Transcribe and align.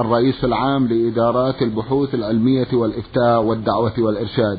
الرئيس 0.00 0.44
العام 0.44 0.86
لإدارات 0.86 1.62
البحوث 1.62 2.14
العلمية 2.14 2.68
والإفتاء 2.72 3.42
والدعوة 3.42 3.92
والإرشاد. 3.98 4.58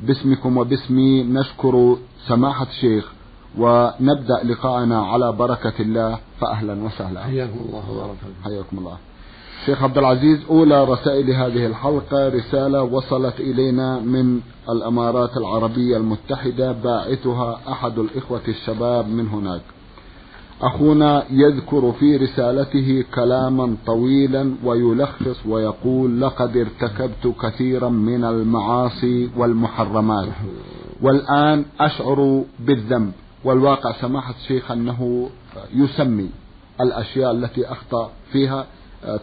باسمكم 0.00 0.56
وباسمي 0.56 1.22
نشكر 1.22 1.96
سماحة 2.28 2.66
الشيخ 2.66 3.12
ونبدأ 3.58 4.44
لقاءنا 4.44 5.02
على 5.06 5.32
بركة 5.32 5.72
الله 5.80 6.18
فأهلا 6.40 6.84
وسهلا. 6.84 7.22
حياكم 7.22 7.58
الله 7.68 7.90
وبارك 7.90 8.16
حياكم 8.44 8.78
الله. 8.78 8.96
شيخ 9.66 9.82
عبد 9.82 9.98
العزيز 9.98 10.38
أولى 10.50 10.84
رسائل 10.84 11.30
هذه 11.30 11.66
الحلقة 11.66 12.28
رسالة 12.28 12.82
وصلت 12.82 13.40
إلينا 13.40 14.00
من 14.00 14.40
الإمارات 14.68 15.36
العربية 15.36 15.96
المتحدة 15.96 16.72
باعثها 16.72 17.60
أحد 17.68 17.98
الإخوة 17.98 18.40
الشباب 18.48 19.08
من 19.08 19.28
هناك. 19.28 19.62
أخونا 20.62 21.24
يذكر 21.30 21.92
في 21.92 22.16
رسالته 22.16 23.04
كلاما 23.14 23.76
طويلا 23.86 24.54
ويلخص 24.64 25.46
ويقول 25.46 26.20
لقد 26.20 26.56
ارتكبت 26.56 27.34
كثيرا 27.42 27.88
من 27.88 28.24
المعاصي 28.24 29.30
والمحرمات. 29.36 30.28
والآن 31.02 31.64
أشعر 31.80 32.44
بالذنب 32.60 33.12
والواقع 33.44 33.92
سماحة 33.92 34.34
الشيخ 34.42 34.70
أنه 34.70 35.30
يسمي 35.74 36.30
الأشياء 36.80 37.30
التي 37.30 37.66
أخطأ 37.66 38.10
فيها. 38.32 38.66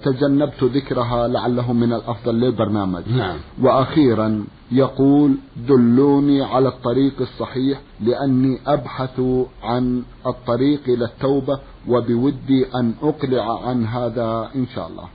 تجنبت 0.04 0.64
ذكرها 0.64 1.28
لعله 1.28 1.74
من 1.74 1.94
الأفضل 1.94 2.36
للبرنامج. 2.36 3.02
نعم. 3.10 3.38
وأخيرا 3.62 4.46
يقول 4.74 5.38
دلوني 5.68 6.42
على 6.42 6.68
الطريق 6.68 7.22
الصحيح 7.22 7.82
لأني 8.02 8.60
أبحث 8.68 9.22
عن 9.64 10.04
الطريق 10.26 10.82
إلى 10.88 11.06
التوبة 11.06 11.60
وبودي 11.88 12.66
أن 12.76 12.94
أقلع 13.02 13.68
عن 13.68 13.86
هذا 13.86 14.50
إن 14.56 14.68
شاء 14.76 14.88
الله. 14.88 15.08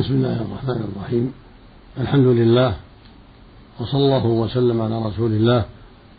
بسم 0.00 0.14
الله 0.14 0.42
الرحمن 0.42 0.92
الرحيم. 0.92 1.32
الحمد 2.00 2.26
لله 2.26 2.76
وصلى 3.80 4.04
الله 4.04 4.26
وسلم 4.26 4.80
على 4.80 5.02
رسول 5.02 5.32
الله 5.32 5.64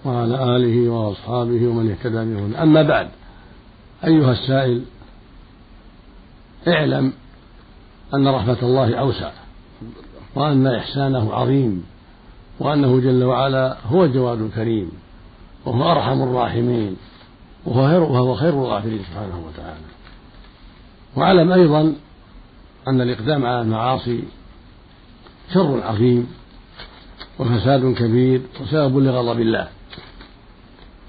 وعلى 0.05 0.55
آله 0.55 0.89
وأصحابه 0.89 1.67
ومن 1.67 1.91
اهتدى 1.91 2.49
به 2.51 2.63
أما 2.63 2.81
بعد 2.83 3.09
أيها 4.03 4.31
السائل 4.31 4.81
اعلم 6.67 7.13
أن 8.13 8.27
رحمة 8.27 8.57
الله 8.63 8.95
أوسع 8.95 9.31
وأن 10.35 10.67
إحسانه 10.67 11.33
عظيم. 11.33 11.83
وأنه 12.59 12.99
جل 12.99 13.23
وعلا 13.23 13.77
هو 13.87 14.03
الجواد 14.03 14.41
الكريم 14.41 14.91
وهو 15.65 15.91
أرحم 15.91 16.23
الراحمين 16.23 16.95
وهو 17.65 17.87
خير 17.87 18.03
وهو 18.03 18.35
خير 18.35 18.49
الغافرين 18.49 18.99
سبحانه 18.99 19.43
وتعالى. 19.47 19.85
وأعلم 21.15 21.51
أيضا 21.51 21.95
أن 22.87 23.01
الإقدام 23.01 23.45
على 23.45 23.61
المعاصي 23.61 24.23
شر 25.53 25.83
عظيم 25.83 26.27
وفساد 27.39 27.93
كبير 27.93 28.41
وسبب 28.61 28.97
لغضب 28.97 29.39
الله. 29.39 29.67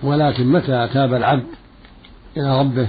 ولكن 0.02 0.52
متى 0.52 0.88
تاب 0.92 1.14
العبد 1.14 1.46
إلى 2.36 2.60
ربه 2.60 2.88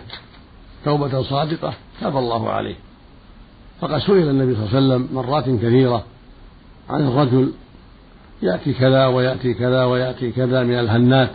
توبة 0.86 1.24
صادقة؟ 1.24 1.74
تاب 2.02 2.18
الله 2.18 2.50
عليه. 2.50 2.76
فقد 3.82 3.98
سئل 3.98 4.30
النبي 4.30 4.56
صلى 4.56 4.66
الله 4.66 4.76
عليه 4.76 4.88
وسلم 4.88 5.16
مرات 5.16 5.44
كثيرة 5.44 6.04
عن 6.90 7.08
الرجل 7.08 7.54
يأتي 8.42 8.74
كذا 8.74 9.06
ويأتي 9.06 9.54
كذا 9.54 9.84
ويأتي 9.84 10.32
كذا 10.32 10.64
من 10.64 10.80
الهنات 10.80 11.32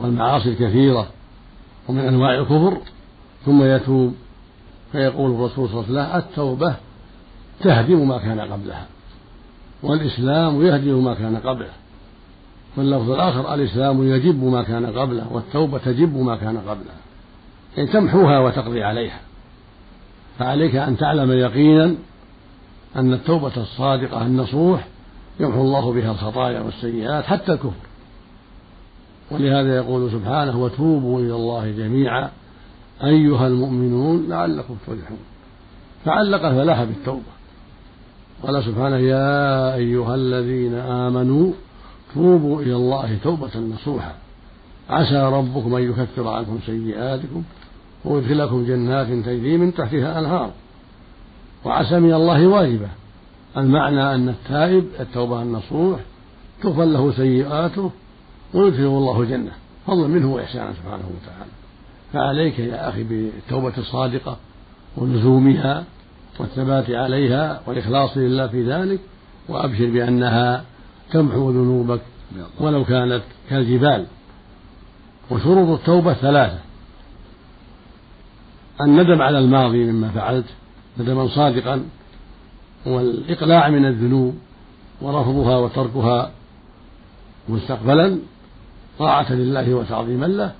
والمعاصي 0.00 0.48
الكثيرة 0.48 1.06
ومن 1.88 2.00
أنواع 2.00 2.34
الكفر 2.34 2.78
ثم 3.46 3.62
يتوب 3.62 4.14
فيقول 4.92 5.30
الرسول 5.30 5.68
صلى 5.68 5.80
الله 5.80 6.00
عليه 6.00 6.10
وسلم 6.10 6.28
التوبة 6.28 6.74
تهدم 7.60 8.08
ما 8.08 8.18
كان 8.18 8.40
قبلها 8.40 8.86
والإسلام 9.82 10.66
يهدم 10.66 11.04
ما 11.04 11.14
كان 11.14 11.36
قبله 11.36 11.72
واللفظ 12.76 13.10
الآخر 13.10 13.54
الإسلام 13.54 14.08
يجب 14.08 14.44
ما 14.44 14.62
كان 14.62 14.86
قبله 14.86 15.32
والتوبة 15.32 15.78
تجب 15.78 16.16
ما 16.16 16.36
كان 16.36 16.58
قبلها 16.58 16.96
يعني 17.76 17.88
تمحوها 17.88 18.38
وتقضي 18.38 18.82
عليها 18.82 19.20
فعليك 20.38 20.76
أن 20.76 20.96
تعلم 20.96 21.32
يقينا 21.32 21.94
أن 22.96 23.12
التوبة 23.12 23.52
الصادقة 23.56 24.26
النصوح 24.26 24.86
يمحو 25.40 25.60
الله 25.60 25.92
بها 25.92 26.10
الخطايا 26.10 26.60
والسيئات 26.60 27.24
حتى 27.24 27.52
الكفر. 27.52 27.70
ولهذا 29.30 29.76
يقول 29.76 30.10
سبحانه 30.10 30.62
وتوبوا 30.62 31.20
إلى 31.20 31.34
الله 31.34 31.70
جميعا 31.70 32.30
أيها 33.04 33.46
المؤمنون 33.46 34.28
لعلكم 34.28 34.76
تفلحون. 34.86 35.18
فعلق 36.04 36.44
الفلاح 36.44 36.84
بالتوبة. 36.84 37.32
قال 38.42 38.64
سبحانه 38.64 38.96
يا 38.96 39.74
أيها 39.74 40.14
الذين 40.14 40.74
آمنوا 40.74 41.52
توبوا 42.14 42.62
إلى 42.62 42.76
الله 42.76 43.18
توبة 43.24 43.58
نصوحا. 43.58 44.14
عسى 44.90 45.22
ربكم 45.22 45.74
أن 45.74 45.82
يكفر 45.82 46.28
عنكم 46.28 46.58
سيئاتكم 46.66 47.42
ويدخلكم 48.04 48.64
جنات 48.64 49.06
تجري 49.06 49.56
من 49.56 49.74
تحتها 49.74 50.18
أنهار 50.18 50.50
وعسى 51.64 52.00
من 52.00 52.14
الله 52.14 52.46
واجبة. 52.46 52.88
المعنى 53.56 54.14
أن 54.14 54.28
التائب 54.28 54.84
التوبة 55.00 55.42
النصوح 55.42 56.00
تغفر 56.62 56.84
له 56.84 57.12
سيئاته 57.12 57.90
ويدخله 58.54 58.86
الله 58.86 59.24
جنة. 59.24 59.52
فضلا 59.86 60.06
منه 60.06 60.34
وإحسانا 60.34 60.72
سبحانه 60.72 61.04
وتعالى. 61.04 61.50
فعليك 62.12 62.58
يا 62.58 62.88
أخي 62.88 63.02
بالتوبة 63.02 63.72
الصادقة 63.78 64.36
ولزومها 64.96 65.84
والثبات 66.38 66.90
عليها 66.90 67.60
والإخلاص 67.66 68.16
لله 68.16 68.46
في 68.46 68.72
ذلك 68.72 69.00
وأبشر 69.48 69.90
بأنها 69.90 70.64
تمحو 71.12 71.50
ذنوبك 71.50 72.00
ولو 72.60 72.84
كانت 72.84 73.22
كالجبال. 73.50 74.06
وشروط 75.30 75.78
التوبة 75.78 76.12
ثلاثة. 76.12 76.58
الندم 78.80 79.22
على 79.22 79.38
الماضي 79.38 79.84
مما 79.84 80.08
فعلت 80.08 80.46
ندما 80.98 81.28
صادقا 81.28 81.84
والإقلاع 82.86 83.68
من 83.68 83.84
الذنوب 83.84 84.34
ورفضها 85.02 85.58
وتركها 85.58 86.30
مستقبلا 87.48 88.18
طاعة 88.98 89.32
لله 89.32 89.74
وتعظيما 89.74 90.26
له 90.26 90.52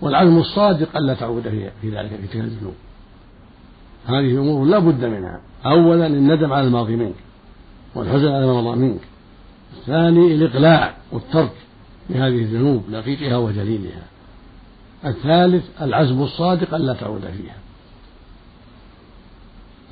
والعزم 0.00 0.38
الصادق 0.38 0.96
ألا 0.96 1.14
تعود 1.14 1.42
في 1.80 1.90
ذلك 1.90 2.08
في 2.08 2.26
تلك 2.26 2.44
الذنوب. 2.44 2.74
هذه 4.06 4.38
أمور 4.40 4.66
لا 4.66 4.78
بد 4.78 5.04
منها. 5.04 5.40
أولا 5.66 6.06
الندم 6.06 6.52
على 6.52 6.66
الماضي 6.66 6.96
منك 6.96 7.14
والحزن 7.94 8.28
على 8.28 8.46
ما 8.46 8.62
مضى 8.62 8.76
منك. 8.76 9.00
الثاني 9.76 10.34
الإقلاع 10.34 10.94
والترك 11.12 11.52
لهذه 12.10 12.42
الذنوب 12.42 12.82
دقيقها 12.90 13.36
وجليلها. 13.36 14.02
الثالث 15.04 15.64
العزم 15.82 16.22
الصادق 16.22 16.74
ألا 16.74 16.92
تعود 16.92 17.20
فيها. 17.20 17.56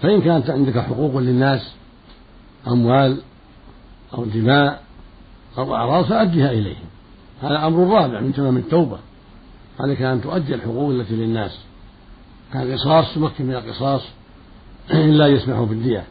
فإن 0.02 0.20
كانت 0.20 0.50
عندك 0.50 0.78
حقوق 0.78 1.16
للناس 1.16 1.74
أموال 2.68 3.20
أو 4.14 4.24
دماء 4.24 4.82
أو 5.58 5.74
أعراض 5.74 6.04
فأدها 6.04 6.50
إليهم. 6.50 6.86
هذا 7.42 7.66
أمر 7.66 7.94
رابع 7.94 8.20
من 8.20 8.32
تمام 8.32 8.56
التوبة. 8.56 8.98
عليك 9.80 10.02
أن 10.02 10.22
تؤدي 10.22 10.54
الحقوق 10.54 10.90
التي 10.90 11.14
للناس. 11.14 11.58
كان 12.52 12.62
القصاص 12.62 13.14
تمكن 13.14 13.46
من 13.46 13.54
القصاص 13.54 14.02
إلا 14.90 15.26
يسمحوا 15.26 15.66
بالدية. 15.66 16.04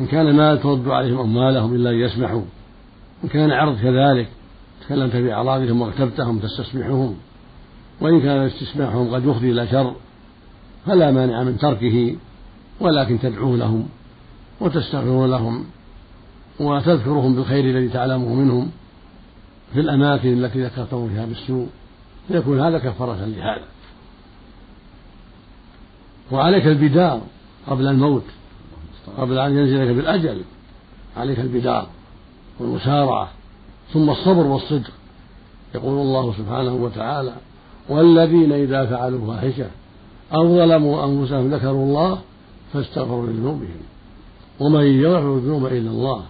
إن 0.00 0.06
كان 0.06 0.36
مال 0.36 0.60
ترد 0.62 0.88
عليهم 0.88 1.20
أموالهم 1.20 1.74
إلا 1.74 1.90
يسمحوا. 1.90 2.42
إن 3.24 3.28
كان 3.28 3.50
عرض 3.50 3.78
كذلك 3.80 4.28
تكلمت 4.86 5.12
في 5.12 5.32
أعراضهم 5.32 5.82
واغتبتهم 5.82 6.38
تستسمحهم. 6.38 7.16
وإن 8.00 8.20
كان 8.20 8.46
استسماحهم 8.46 9.14
قد 9.14 9.24
يفضي 9.24 9.50
إلى 9.50 9.66
شر 9.66 9.94
فلا 10.86 11.10
مانع 11.10 11.42
من 11.42 11.58
تركه. 11.58 12.16
ولكن 12.80 13.18
تدعو 13.18 13.56
لهم 13.56 13.88
وتستغفر 14.60 15.26
لهم 15.26 15.64
وتذكرهم 16.60 17.34
بالخير 17.34 17.64
الذي 17.64 17.88
تعلمه 17.88 18.34
منهم 18.34 18.70
في 19.72 19.80
الأماكن 19.80 20.44
التي 20.44 20.64
ذكرتهم 20.64 21.08
فيها 21.08 21.26
بالسوء 21.26 21.68
فيكون 22.28 22.60
هذا 22.60 22.78
كفارة 22.78 23.24
لهذا. 23.24 23.64
وعليك 26.32 26.66
البدار 26.66 27.20
قبل 27.66 27.86
الموت 27.86 28.24
قبل 29.18 29.38
أن 29.38 29.58
ينزلك 29.58 29.96
بالأجل 29.96 30.42
عليك 31.16 31.38
البدار 31.38 31.86
والمسارعة 32.60 33.28
ثم 33.92 34.10
الصبر 34.10 34.46
والصدق. 34.46 34.90
يقول 35.74 36.00
الله 36.00 36.34
سبحانه 36.38 36.74
وتعالى 36.74 37.34
والذين 37.88 38.52
إذا 38.52 38.86
فعلوا 38.86 39.34
فاحشة 39.34 39.66
أو 40.34 40.56
ظلموا 40.56 41.04
أنفسهم 41.04 41.54
ذكروا 41.54 41.84
الله 41.84 42.18
فاستغفروا 42.74 43.26
لذنوبهم 43.26 43.80
ومن 44.60 44.84
يغفر 44.84 45.36
الذنوب 45.36 45.66
إلا 45.66 45.90
الله 45.90 46.22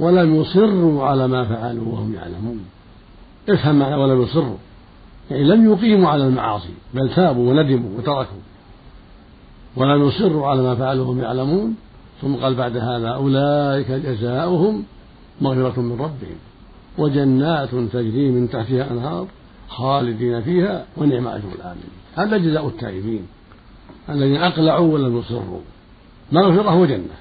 ولم 0.00 0.34
يصروا 0.34 1.04
على 1.04 1.28
ما 1.28 1.44
فعلوا 1.44 1.92
وهم 1.92 2.14
يعلمون. 2.14 2.64
افهم 3.48 3.78
معنى 3.78 3.94
ولم 3.94 4.22
يصروا 4.22 4.56
يعني 5.30 5.44
لم 5.44 5.72
يقيموا 5.72 6.08
على 6.08 6.26
المعاصي 6.26 6.74
بل 6.94 7.14
تابوا 7.14 7.50
وندموا 7.50 7.98
وتركوا. 7.98 8.42
ولم 9.76 10.08
يصروا 10.08 10.46
على 10.46 10.62
ما 10.62 10.74
فعلوا 10.74 11.04
وهم 11.04 11.20
يعلمون 11.20 11.76
ثم 12.22 12.34
قال 12.34 12.54
بعد 12.54 12.76
هذا 12.76 13.08
أولئك 13.08 13.90
جزاؤهم 13.90 14.84
مغفرة 15.40 15.80
من 15.80 15.92
ربهم 15.92 16.36
وجنات 16.98 17.68
تجري 17.92 18.30
من 18.30 18.50
تحتها 18.50 18.90
أنهار 18.90 19.26
خالدين 19.68 20.42
فيها 20.42 20.84
ونعم 20.96 21.26
أجر 21.26 21.48
الآمنين 21.58 21.90
هذا 22.14 22.38
جزاء 22.38 22.66
التائبين 22.66 23.26
الذين 24.08 24.36
أقلعوا 24.36 24.92
ولم 24.94 25.18
يصروا. 25.18 25.60
مغفرة 26.34 26.74
وجنة. 26.74 27.16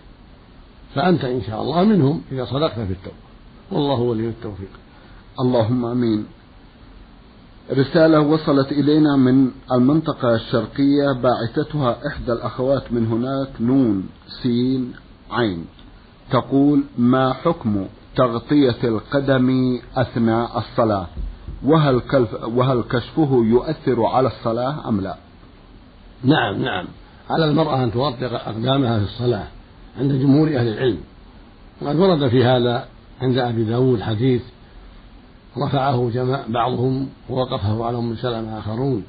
فأنت 0.96 1.26
إن 1.26 1.42
شاء 1.42 1.62
الله 1.62 1.84
منهم 1.84 2.22
إذا 2.32 2.46
صدقت 2.46 2.80
في 2.80 2.94
التوبة. 2.94 3.16
والله 3.72 4.00
ولي 4.00 4.28
التوفيق. 4.28 4.70
اللهم 5.40 5.86
آمين. 5.86 6.26
رسالة 7.72 8.20
وصلت 8.20 8.72
إلينا 8.72 9.16
من 9.16 9.52
المنطقة 9.72 10.36
الشرقية 10.36 11.12
باعثتها 11.12 11.98
إحدى 12.08 12.34
الأخوات 12.34 12.92
من 12.92 13.08
هناك 13.08 13.50
نون 13.60 14.10
سين 14.44 14.94
عين. 15.32 15.66
تقول 16.32 16.84
ما 16.98 17.34
حكم 17.34 17.86
تغطية 18.16 18.84
القدم 18.84 19.80
أثناء 19.96 20.58
الصلاة؟ 20.58 21.08
وهل, 21.66 22.02
وهل 22.44 22.82
كشفه 22.82 23.44
يؤثر 23.46 24.06
على 24.06 24.28
الصلاة 24.28 24.90
أم 24.90 25.02
لا؟ 25.02 25.16
نعم 26.24 26.62
نعم. 26.62 26.86
على 27.34 27.46
المرأة 27.46 27.84
أن 27.84 27.92
تغطي 27.92 28.26
أقدامها 28.26 29.00
في 29.00 29.06
الصلاة 29.06 29.48
عند 30.00 30.12
جمهور 30.12 30.48
أهل 30.48 30.68
العلم. 30.68 30.98
وقد 31.82 31.96
ورد 31.96 32.28
في 32.28 32.44
هذا 32.44 32.86
عند 33.22 33.38
أبي 33.38 33.64
داود 33.64 34.02
حديث 34.02 34.42
رفعه 35.58 36.10
جماع 36.14 36.44
بعضهم 36.48 37.10
ووقفه 37.30 37.86
على 37.86 37.98
أم 37.98 38.16
سلمة 38.16 38.60
آخرون. 38.60 39.04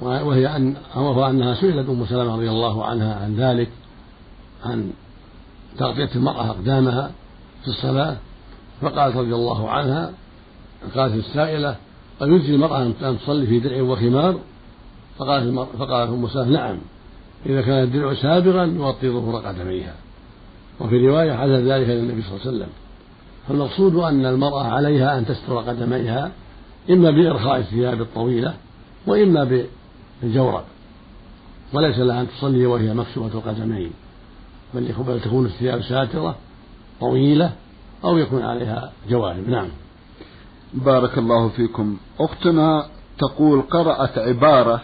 وهي 0.00 0.56
أن 0.56 0.74
أمرها 0.96 1.30
أنها 1.30 1.54
سئلت 1.54 1.88
أم 1.88 2.06
سلمة 2.06 2.36
رضي 2.36 2.50
الله 2.50 2.84
عنها 2.84 3.14
عن 3.14 3.36
ذلك 3.36 3.68
عن 4.64 4.90
تغطية 5.78 6.10
المرأة 6.16 6.50
أقدامها 6.50 7.10
في 7.62 7.68
الصلاة. 7.68 8.16
فقالت 8.80 9.16
رضي 9.16 9.34
الله 9.34 9.70
عنها 9.70 10.12
قالت 10.94 11.14
السائلة 11.14 11.76
أيجزي 12.22 12.54
المرأة 12.54 12.82
أن 12.82 13.18
تصلي 13.18 13.46
في 13.46 13.58
درع 13.58 13.82
وخمار؟ 13.82 14.38
فقالت 15.18 15.68
فقالت 15.78 16.10
أم 16.10 16.28
سلمة 16.28 16.50
نعم. 16.50 16.78
إذا 17.46 17.62
كان 17.62 17.82
الدرع 17.82 18.14
سابغا 18.14 18.64
يغطي 18.64 19.08
ظهور 19.08 19.36
قدميها 19.36 19.94
وفي 20.80 21.08
رواية 21.08 21.32
حدث 21.32 21.60
ذلك 21.60 21.88
للنبي 21.88 22.22
صلى 22.22 22.30
الله 22.30 22.46
عليه 22.46 22.56
وسلم. 22.56 22.68
فالمقصود 23.48 23.94
أن 23.96 24.26
المرأة 24.26 24.66
عليها 24.66 25.18
أن 25.18 25.26
تستر 25.26 25.56
قدميها 25.58 26.30
إما 26.90 27.10
بإرخاء 27.10 27.56
الثياب 27.56 28.00
الطويلة 28.00 28.54
وإما 29.06 29.64
بالجورب. 30.22 30.64
وليس 31.72 31.98
لها 31.98 32.20
أن 32.20 32.28
تصلي 32.28 32.66
وهي 32.66 32.94
مكشوفة 32.94 33.38
القدمين. 33.38 33.90
بل 34.74 35.20
تكون 35.20 35.46
الثياب 35.46 35.82
ساترة 35.82 36.36
طويلة 37.00 37.52
أو 38.04 38.18
يكون 38.18 38.42
عليها 38.42 38.92
جوارب. 39.10 39.48
نعم. 39.48 39.68
بارك 40.74 41.18
الله 41.18 41.48
فيكم. 41.48 41.96
أختنا 42.20 42.86
تقول 43.18 43.62
قرأت 43.62 44.18
عبارة 44.18 44.80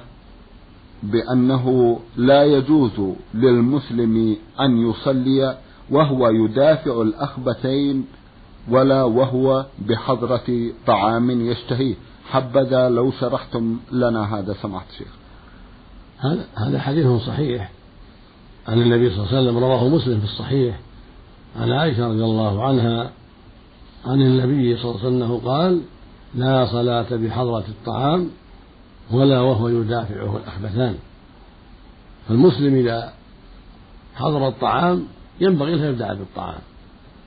بأنه 1.02 1.98
لا 2.16 2.44
يجوز 2.44 3.14
للمسلم 3.34 4.36
أن 4.60 4.90
يصلي 4.90 5.58
وهو 5.90 6.28
يدافع 6.28 7.02
الأخبثين 7.02 8.04
ولا 8.68 9.02
وهو 9.02 9.66
بحضرة 9.78 10.70
طعام 10.86 11.30
يشتهيه. 11.30 11.94
حبذا 12.30 12.88
لو 12.88 13.10
شرحتم 13.10 13.76
لنا 13.92 14.38
هذا 14.38 14.54
سماحة 14.62 14.86
الشيخ. 14.90 15.12
هذا 16.18 16.46
هذا 16.54 16.78
حديث 16.78 17.06
صحيح. 17.06 17.72
عن 18.68 18.82
النبي 18.82 19.10
صلى 19.10 19.18
الله 19.18 19.28
عليه 19.28 19.40
وسلم 19.40 19.58
رواه 19.58 19.88
مسلم 19.88 20.18
في 20.18 20.24
الصحيح. 20.24 20.80
عن 21.60 21.72
عائشة 21.72 22.08
رضي 22.08 22.24
الله 22.24 22.64
عنها 22.64 23.10
عن 24.06 24.22
النبي 24.22 24.76
صلى 24.76 24.90
الله 24.90 25.00
عليه 25.00 25.08
وسلم 25.08 25.48
قال 25.48 25.80
لا 26.34 26.66
صلاة 26.66 27.06
بحضرة 27.16 27.64
الطعام 27.68 28.30
ولا 29.12 29.40
وهو 29.40 29.68
يدافعه 29.68 30.36
الأخبثان 30.36 30.94
فالمسلم 32.28 32.74
إذا 32.74 33.12
حضر 34.14 34.48
الطعام 34.48 35.06
ينبغي 35.40 35.74
له 35.74 35.84
يبدأ 35.84 36.14
بالطعام 36.14 36.60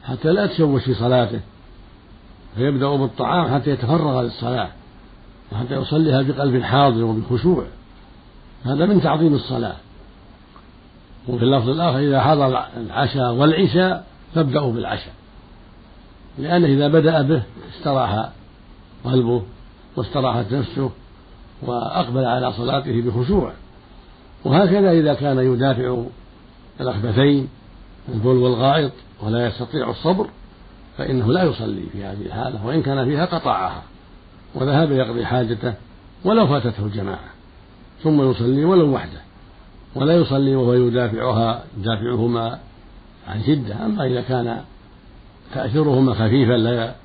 حتى 0.03 0.31
لا 0.31 0.45
تشوش 0.45 0.83
في 0.83 0.93
صلاته 0.93 1.39
فيبدأ 2.55 2.89
بالطعام 2.89 3.55
حتى 3.55 3.69
يتفرغ 3.69 4.21
للصلاة 4.21 4.69
وحتى 5.51 5.73
يصليها 5.73 6.21
بقلب 6.21 6.63
حاضر 6.63 7.03
وبخشوع. 7.03 7.65
هذا 8.63 8.85
من 8.85 9.01
تعظيم 9.01 9.33
الصلاة. 9.33 9.75
وفي 11.27 11.43
اللفظ 11.43 11.69
الآخر 11.69 11.99
إذا 11.99 12.21
حضر 12.21 12.65
العشاء 12.77 13.33
والعشاء 13.33 14.05
فابدأوا 14.35 14.73
بالعشاء 14.73 15.13
لأنه 16.37 16.67
إذا 16.67 16.87
بدأ 16.87 17.21
به 17.21 17.43
استراح 17.77 18.29
قلبه 19.05 19.43
واستراحت 19.95 20.51
نفسه 20.51 20.91
وأقبل 21.61 22.25
على 22.25 22.53
صلاته 22.53 23.01
بخشوع. 23.01 23.51
وهكذا 24.45 24.91
إذا 24.91 25.13
كان 25.13 25.37
يدافع 25.37 26.03
الأخبثين 26.81 27.47
البول 28.13 28.37
والغائط 28.37 28.91
ولا 29.23 29.47
يستطيع 29.47 29.89
الصبر 29.89 30.27
فإنه 30.97 31.31
لا 31.31 31.43
يصلي 31.43 31.83
في 31.91 32.03
هذه 32.03 32.25
الحالة 32.25 32.65
وإن 32.65 32.81
كان 32.81 33.05
فيها 33.05 33.25
قطعها 33.25 33.83
وذهب 34.55 34.91
يقضي 34.91 35.25
حاجته 35.25 35.73
ولو 36.25 36.47
فاتته 36.47 36.85
الجماعة 36.85 37.35
ثم 38.03 38.31
يصلي 38.31 38.65
ولو 38.65 38.93
وحده. 38.93 39.21
ولا 39.95 40.15
يصلي 40.15 40.55
وهو 40.55 40.73
يدافعها 40.73 41.63
يدافعهما 41.77 42.59
عن 43.27 43.43
شدة. 43.43 43.85
أما 43.85 44.05
إذا 44.05 44.21
كان 44.21 44.61
تأثيرهما 45.53 46.13
خفيفا 46.13 46.53
لا 46.53 46.95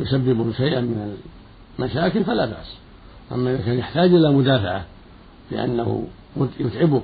يسبب 0.00 0.52
شيئا 0.52 0.80
من 0.80 1.16
المشاكل 1.78 2.24
فلا 2.24 2.46
بأس. 2.46 2.76
أما 3.32 3.54
إذا 3.54 3.62
كان 3.64 3.78
يحتاج 3.78 4.14
إلى 4.14 4.32
مدافعة 4.32 4.84
لأنه 5.50 6.06
يتعبه 6.60 7.02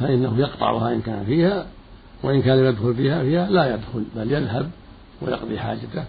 فإنه 0.00 0.38
يقطعها 0.38 0.92
إن 0.92 1.00
كان 1.00 1.24
فيها 1.24 1.66
وإن 2.22 2.42
كان 2.42 2.64
يدخل 2.64 2.94
فيها 2.94 3.22
فيها 3.22 3.50
لا 3.50 3.74
يدخل 3.74 4.04
بل 4.16 4.32
يذهب 4.32 4.70
ويقضي 5.22 5.58
حاجته. 5.58 6.04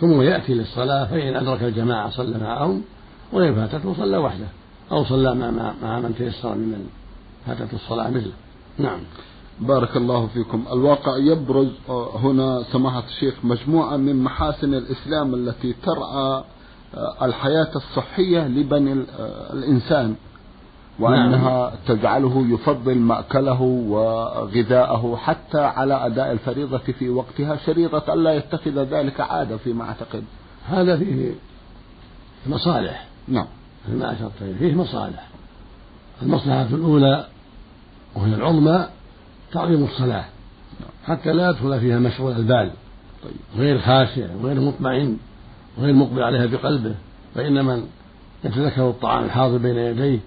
ثم 0.00 0.22
يأتي 0.22 0.54
للصلاة 0.54 1.04
فإن 1.04 1.36
أدرك 1.36 1.62
الجماعة 1.62 2.10
صلى 2.10 2.38
معهم 2.38 2.82
وإن 3.32 3.54
فاتته 3.54 3.94
صلى 3.94 4.16
وحده 4.16 4.46
أو 4.92 5.04
صلى 5.04 5.34
مع, 5.34 5.72
مع 5.82 6.00
من 6.00 6.14
تيسر 6.18 6.54
ممن 6.54 6.86
فاتته 7.46 7.74
الصلاة 7.74 8.10
مثله. 8.10 8.32
نعم. 8.78 8.98
بارك 9.60 9.96
الله 9.96 10.26
فيكم. 10.26 10.64
الواقع 10.72 11.16
يبرز 11.18 11.68
هنا 12.14 12.62
سماحة 12.72 13.04
الشيخ 13.08 13.34
مجموعة 13.44 13.96
من 13.96 14.22
محاسن 14.22 14.74
الإسلام 14.74 15.34
التي 15.34 15.72
ترعى 15.72 16.44
الحياة 17.22 17.70
الصحية 17.76 18.48
لبني 18.48 19.04
الإنسان 19.52 20.14
وأنها 20.98 21.70
نعم. 21.70 21.70
تجعله 21.86 22.46
يفضل 22.48 22.98
مأكله 22.98 23.62
وغذاءه 23.62 25.16
حتى 25.16 25.60
على 25.60 26.06
أداء 26.06 26.32
الفريضة 26.32 26.78
في 26.78 27.08
وقتها 27.08 27.56
شريطة 27.56 28.14
ألا 28.14 28.34
يتخذ 28.34 28.78
ذلك 28.78 29.20
عادة 29.20 29.56
فيما 29.56 29.84
أعتقد. 29.84 30.24
هذا 30.68 30.96
فيه 30.96 31.32
مصالح. 32.46 33.06
نعم. 33.28 33.46
فيما 33.86 34.12
أشرت 34.12 34.56
فيه 34.58 34.74
مصالح. 34.74 35.28
المصلحة 36.22 36.62
الأولى 36.62 37.26
وهي 38.14 38.34
العظمى 38.34 38.88
تعظيم 39.52 39.84
الصلاة. 39.84 40.24
حتى 41.04 41.32
لا 41.32 41.50
يدخل 41.50 41.80
فيها 41.80 41.98
مشغول 41.98 42.32
البال. 42.32 42.70
طيب. 43.24 43.36
غير 43.56 43.78
خاشع 43.78 44.26
وغير 44.42 44.60
مطمئن. 44.60 45.18
وغير 45.78 45.94
مقبل 45.94 46.22
عليها 46.22 46.46
بقلبه 46.46 46.94
فإن 47.34 47.64
من 47.64 47.86
يتذكر 48.44 48.90
الطعام 48.90 49.24
الحاضر 49.24 49.58
بين 49.58 49.76
يديه 49.76 50.18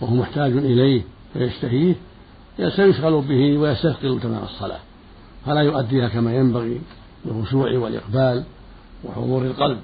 وهو 0.00 0.14
محتاج 0.14 0.52
إليه 0.52 1.02
ويشتهيه 1.36 1.94
سيشغل 2.68 3.20
به 3.20 3.58
ويستثقل 3.58 4.20
تمام 4.20 4.42
الصلاة. 4.42 4.78
فلا 5.46 5.60
يؤديها 5.60 6.08
كما 6.08 6.36
ينبغي 6.36 6.80
بالخشوع 7.24 7.78
والإقبال 7.78 8.44
وحضور 9.04 9.42
القلب. 9.42 9.78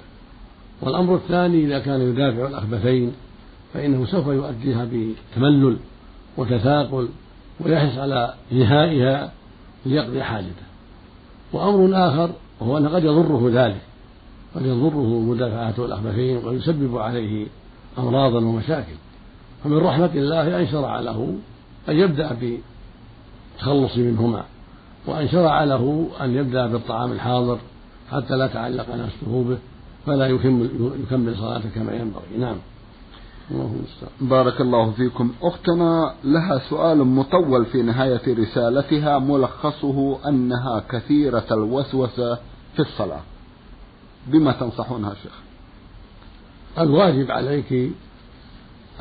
والأمر 0.82 1.14
الثاني 1.14 1.64
إذا 1.64 1.78
كان 1.78 2.00
يدافع 2.00 2.46
الأخبثين 2.46 3.12
فإنه 3.74 4.06
سوف 4.06 4.26
يؤديها 4.26 4.88
بتملل 4.92 5.76
وتثاقل 6.36 7.08
ويحرص 7.60 7.98
على 7.98 8.34
إنهائها 8.52 9.32
ليقضي 9.86 10.22
حاجته. 10.22 10.66
وأمر 11.52 12.08
آخر 12.08 12.30
وهو 12.60 12.78
أنه 12.78 12.88
قد 12.88 13.04
يضره 13.04 13.50
ذلك. 13.52 13.80
قد 14.54 14.66
يضره 14.66 15.20
مدافعة 15.20 15.84
الأخبثين 15.84 16.36
ويسبب 16.46 16.98
عليه 16.98 17.46
أمراضا 17.98 18.38
ومشاكل. 18.38 18.94
فمن 19.64 19.78
رحمة 19.78 20.10
الله 20.14 20.60
أن 20.60 20.68
شرع 20.68 21.00
له 21.00 21.34
أن 21.88 21.96
يبدأ 21.96 22.36
بالتخلص 22.40 23.96
منهما 23.96 24.44
وأن 25.06 25.28
شرع 25.28 25.64
له 25.64 26.08
أن 26.20 26.36
يبدأ 26.36 26.66
بالطعام 26.66 27.12
الحاضر 27.12 27.58
حتى 28.10 28.36
لا 28.36 28.46
تعلق 28.46 28.86
نفسه 28.94 29.44
به 29.48 29.58
فلا 30.06 30.26
يكمل 30.26 30.70
يكمل 31.02 31.36
صلاته 31.36 31.68
كما 31.74 31.92
ينبغي. 31.92 32.38
نعم. 32.38 32.56
الله 33.50 33.70
بارك 34.20 34.60
الله 34.60 34.90
فيكم. 34.90 35.32
أختنا 35.42 36.14
لها 36.24 36.58
سؤال 36.70 36.98
مطول 37.04 37.64
في 37.64 37.82
نهاية 37.82 38.22
رسالتها 38.28 39.18
ملخصه 39.18 40.28
أنها 40.28 40.82
كثيرة 40.90 41.46
الوسوسة 41.50 42.34
في 42.74 42.80
الصلاة. 42.80 43.20
بما 44.26 44.52
تنصحونها 44.52 45.14
شيخ. 45.14 45.32
الواجب 46.78 47.30
عليك 47.30 47.72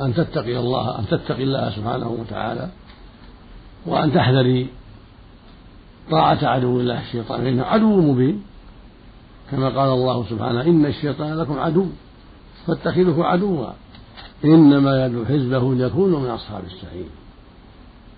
أن 0.00 0.14
تتقي 0.14 0.58
الله 0.58 0.98
أن 0.98 1.06
تتقي 1.06 1.42
الله 1.42 1.70
سبحانه 1.70 2.08
وتعالى 2.08 2.68
وأن 3.86 4.12
تحذري 4.12 4.68
طاعة 6.10 6.38
عدو 6.42 6.80
الله 6.80 7.02
الشيطان 7.02 7.44
فإنه 7.44 7.62
عدو 7.62 8.00
مبين. 8.00 8.42
كما 9.50 9.68
قال 9.68 9.88
الله 9.88 10.24
سبحانه 10.30 10.62
إن 10.62 10.86
الشيطان 10.86 11.34
لكم 11.34 11.58
عدو 11.58 11.86
فاتخذوه 12.66 13.26
عدوا. 13.26 13.66
إنما 14.44 15.06
يدعو 15.06 15.24
حزبه 15.24 15.74
ليكونوا 15.74 16.20
من 16.20 16.30
أصحاب 16.30 16.64
السعير. 16.64 17.08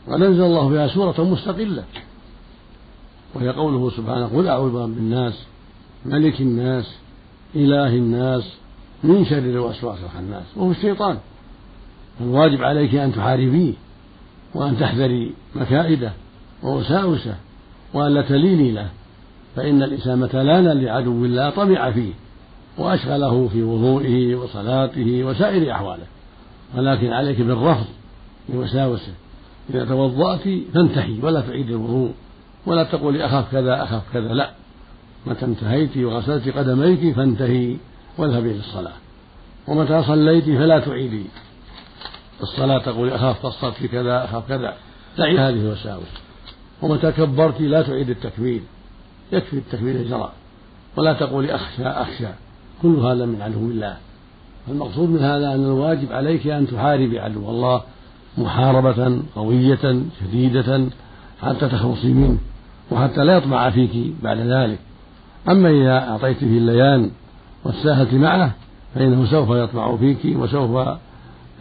ونزل 0.09 0.43
الله 0.43 0.69
بها 0.69 0.89
سورة 0.89 1.25
مستقلة 1.25 1.85
وهي 3.35 3.49
قوله 3.49 3.91
سبحانه 3.91 4.27
قل 4.27 4.49
أعوذ 4.49 4.73
برب 4.73 4.99
الناس 4.99 5.47
ملك 6.05 6.41
الناس 6.41 6.99
إله 7.57 7.87
الناس 7.87 8.43
من 9.05 9.25
شر 9.25 9.39
الوسواس 9.39 9.99
الخناس 10.05 10.45
وهو 10.57 10.71
الشيطان. 10.71 11.19
فالواجب 12.19 12.63
عليك 12.65 12.95
أن 12.95 13.13
تحاربيه 13.13 13.73
وأن 14.55 14.79
تحذري 14.79 15.35
مكائده 15.57 16.13
ووساوسه 16.63 17.35
وأن 17.95 18.15
لا 18.15 18.23
تليني 18.23 18.73
له 18.73 18.89
فإن 19.57 19.83
الإنسان 19.83 20.19
متى 20.19 20.43
لأن 20.43 20.69
لعدو 20.69 21.25
الله 21.25 21.51
طمع 21.51 21.91
فيه 21.91 22.13
وأشغله 22.79 23.49
في 23.49 23.63
وضوئه 23.63 24.35
وصلاته 24.35 25.25
وسائر 25.25 25.73
أحواله. 25.73 26.07
ولكن 26.77 27.13
عليك 27.13 27.41
بالرفض 27.41 27.87
لوساوسه. 28.49 29.13
إذا 29.71 29.85
توضأت 29.85 30.41
فانتهي 30.75 31.21
ولا 31.23 31.41
تعيد 31.41 31.71
الوضوء 31.71 32.13
ولا 32.67 32.85
تقولي 32.85 33.27
أخاف 33.27 33.53
كذا 33.53 33.83
أخاف 33.83 34.03
كذا 34.13 34.29
لا. 34.29 34.51
متى 35.29 35.45
انتهيت 35.45 35.97
وغسلت 35.97 36.49
قدميك 36.49 37.17
فانتهي 37.17 37.77
واذهبي 38.19 38.53
للصلاة 38.53 38.93
ومتى 39.69 40.03
صليت 40.03 40.45
فلا 40.45 40.81
تعيدي. 40.81 41.25
الصلاة 42.43 42.79
تقولي 42.79 43.15
أخاف 43.15 43.47
قصرت 43.47 43.75
في 43.75 43.89
كذا 43.89 44.25
أخاف 44.25 44.49
كذا. 44.49 44.75
دعي 45.19 45.39
هذه 45.39 45.61
الوساوس. 45.61 46.13
ومتى 46.83 47.13
كبرت 47.13 47.61
لا 47.61 47.83
تعيد 47.83 48.11
التكبير. 48.11 48.61
يكفي 49.33 49.57
التكبير 49.57 50.09
جرى 50.09 50.33
ولا 50.97 51.13
تقولي 51.13 51.55
أخشى 51.55 51.83
أخشى. 51.83 52.29
كل 52.83 52.97
هذا 52.97 53.27
من 53.27 53.43
عدو 53.43 53.71
الله. 53.71 53.97
المقصود 54.69 55.09
من 55.09 55.19
هذا 55.19 55.55
أن 55.55 55.65
الواجب 55.65 56.13
عليك 56.13 56.47
أن 56.47 56.67
تحاربي 56.67 57.21
عدو 57.21 57.51
الله 57.51 57.83
محاربة 58.39 59.23
قوية 59.37 60.03
شديدة 60.21 60.85
حتى 61.43 61.69
تخلصي 61.69 62.13
منه 62.13 62.39
وحتى 62.91 63.25
لا 63.25 63.37
يطمع 63.37 63.71
فيك 63.71 64.13
بعد 64.23 64.39
ذلك. 64.39 64.79
أما 65.51 65.71
إذا 65.71 66.09
أعطيته 66.09 66.47
الليان 66.47 67.11
وتساهلت 67.65 68.15
معه 68.15 68.53
فإنه 68.95 69.25
سوف 69.25 69.51
يطمع 69.51 69.97
فيك 69.97 70.19
وسوف 70.25 70.77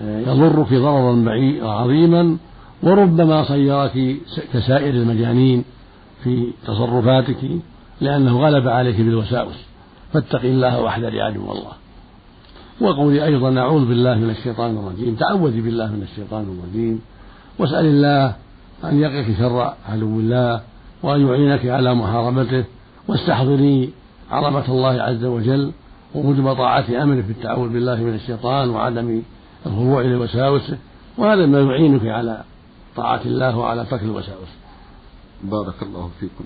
آه، 0.02 0.20
يضرك 0.20 0.74
ضررا 0.74 1.26
عظيما 1.62 2.38
وربما 2.84 3.44
صيرك 3.44 4.16
كسائر 4.54 4.94
المجانين 4.94 5.64
في 6.24 6.48
تصرفاتك 6.68 7.38
لأنه 8.02 8.40
غلب 8.40 8.68
عليك 8.68 9.02
بالوساوس. 9.02 9.56
فاتق 10.14 10.42
الله 10.44 10.82
واحذر 10.82 11.22
عدو 11.22 11.52
الله 11.52 11.72
وقولي 12.82 13.26
أيضا 13.26 13.60
أعوذ 13.60 13.86
بالله 13.86 14.16
من 14.16 14.30
الشيطان 14.30 14.78
الرجيم. 14.78 15.16
تعوذي 15.16 15.62
بالله 15.62 15.88
من 15.88 16.08
الشيطان 16.12 16.44
الرجيم. 16.44 17.02
واسأل 17.60 17.86
الله 17.86 18.36
أن 18.84 19.00
يقيك 19.00 19.38
شر 19.38 19.74
عدو 19.90 20.20
الله 20.20 20.62
وأن 21.04 21.28
يعينك 21.28 21.66
على 21.66 21.96
محاربته 21.96 22.64
واستحضري 23.08 23.94
عظمة 24.32 24.66
الله 24.70 25.02
عز 25.02 25.26
وجل 25.26 25.72
ووجب 26.16 26.54
طاعة 26.54 27.04
أمره 27.04 27.22
في 27.22 27.32
التعوذ 27.32 27.70
بالله 27.70 27.96
من 27.96 28.14
الشيطان 28.14 28.70
وعدم 28.70 29.22
الخضوع 29.66 30.02
لوساوسه 30.02 30.78
وهذا 31.18 31.46
ما 31.46 31.60
يعينك 31.60 32.06
على 32.06 32.44
طاعة 32.96 33.22
الله 33.26 33.58
وعلى 33.58 33.86
ترك 33.86 34.04
الوساوس. 34.04 34.50
بارك 35.44 35.84
الله 35.84 36.10
فيكم. 36.20 36.44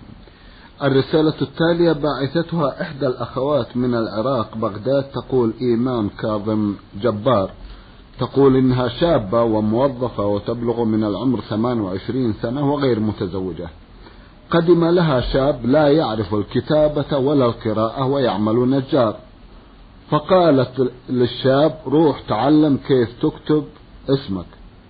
الرسالة 0.83 1.33
التالية 1.41 1.91
باعثتها 1.91 2.81
إحدى 2.81 3.07
الأخوات 3.07 3.77
من 3.77 3.95
العراق 3.95 4.57
بغداد 4.57 5.03
تقول 5.03 5.53
إيمان 5.61 6.09
كاظم 6.09 6.75
جبار. 7.01 7.49
تقول 8.19 8.55
إنها 8.55 8.87
شابة 8.87 9.43
وموظفة 9.43 10.25
وتبلغ 10.25 10.83
من 10.83 11.03
العمر 11.03 11.39
28 11.39 12.33
سنة 12.41 12.73
وغير 12.73 12.99
متزوجة. 12.99 13.69
قدم 14.51 14.85
لها 14.85 15.21
شاب 15.21 15.65
لا 15.65 15.87
يعرف 15.87 16.33
الكتابة 16.33 17.17
ولا 17.17 17.45
القراءة 17.45 18.05
ويعمل 18.05 18.69
نجار. 18.69 19.15
فقالت 20.09 20.91
للشاب 21.09 21.75
روح 21.87 22.21
تعلم 22.27 22.77
كيف 22.87 23.09
تكتب 23.21 23.63
اسمك. 24.09 24.45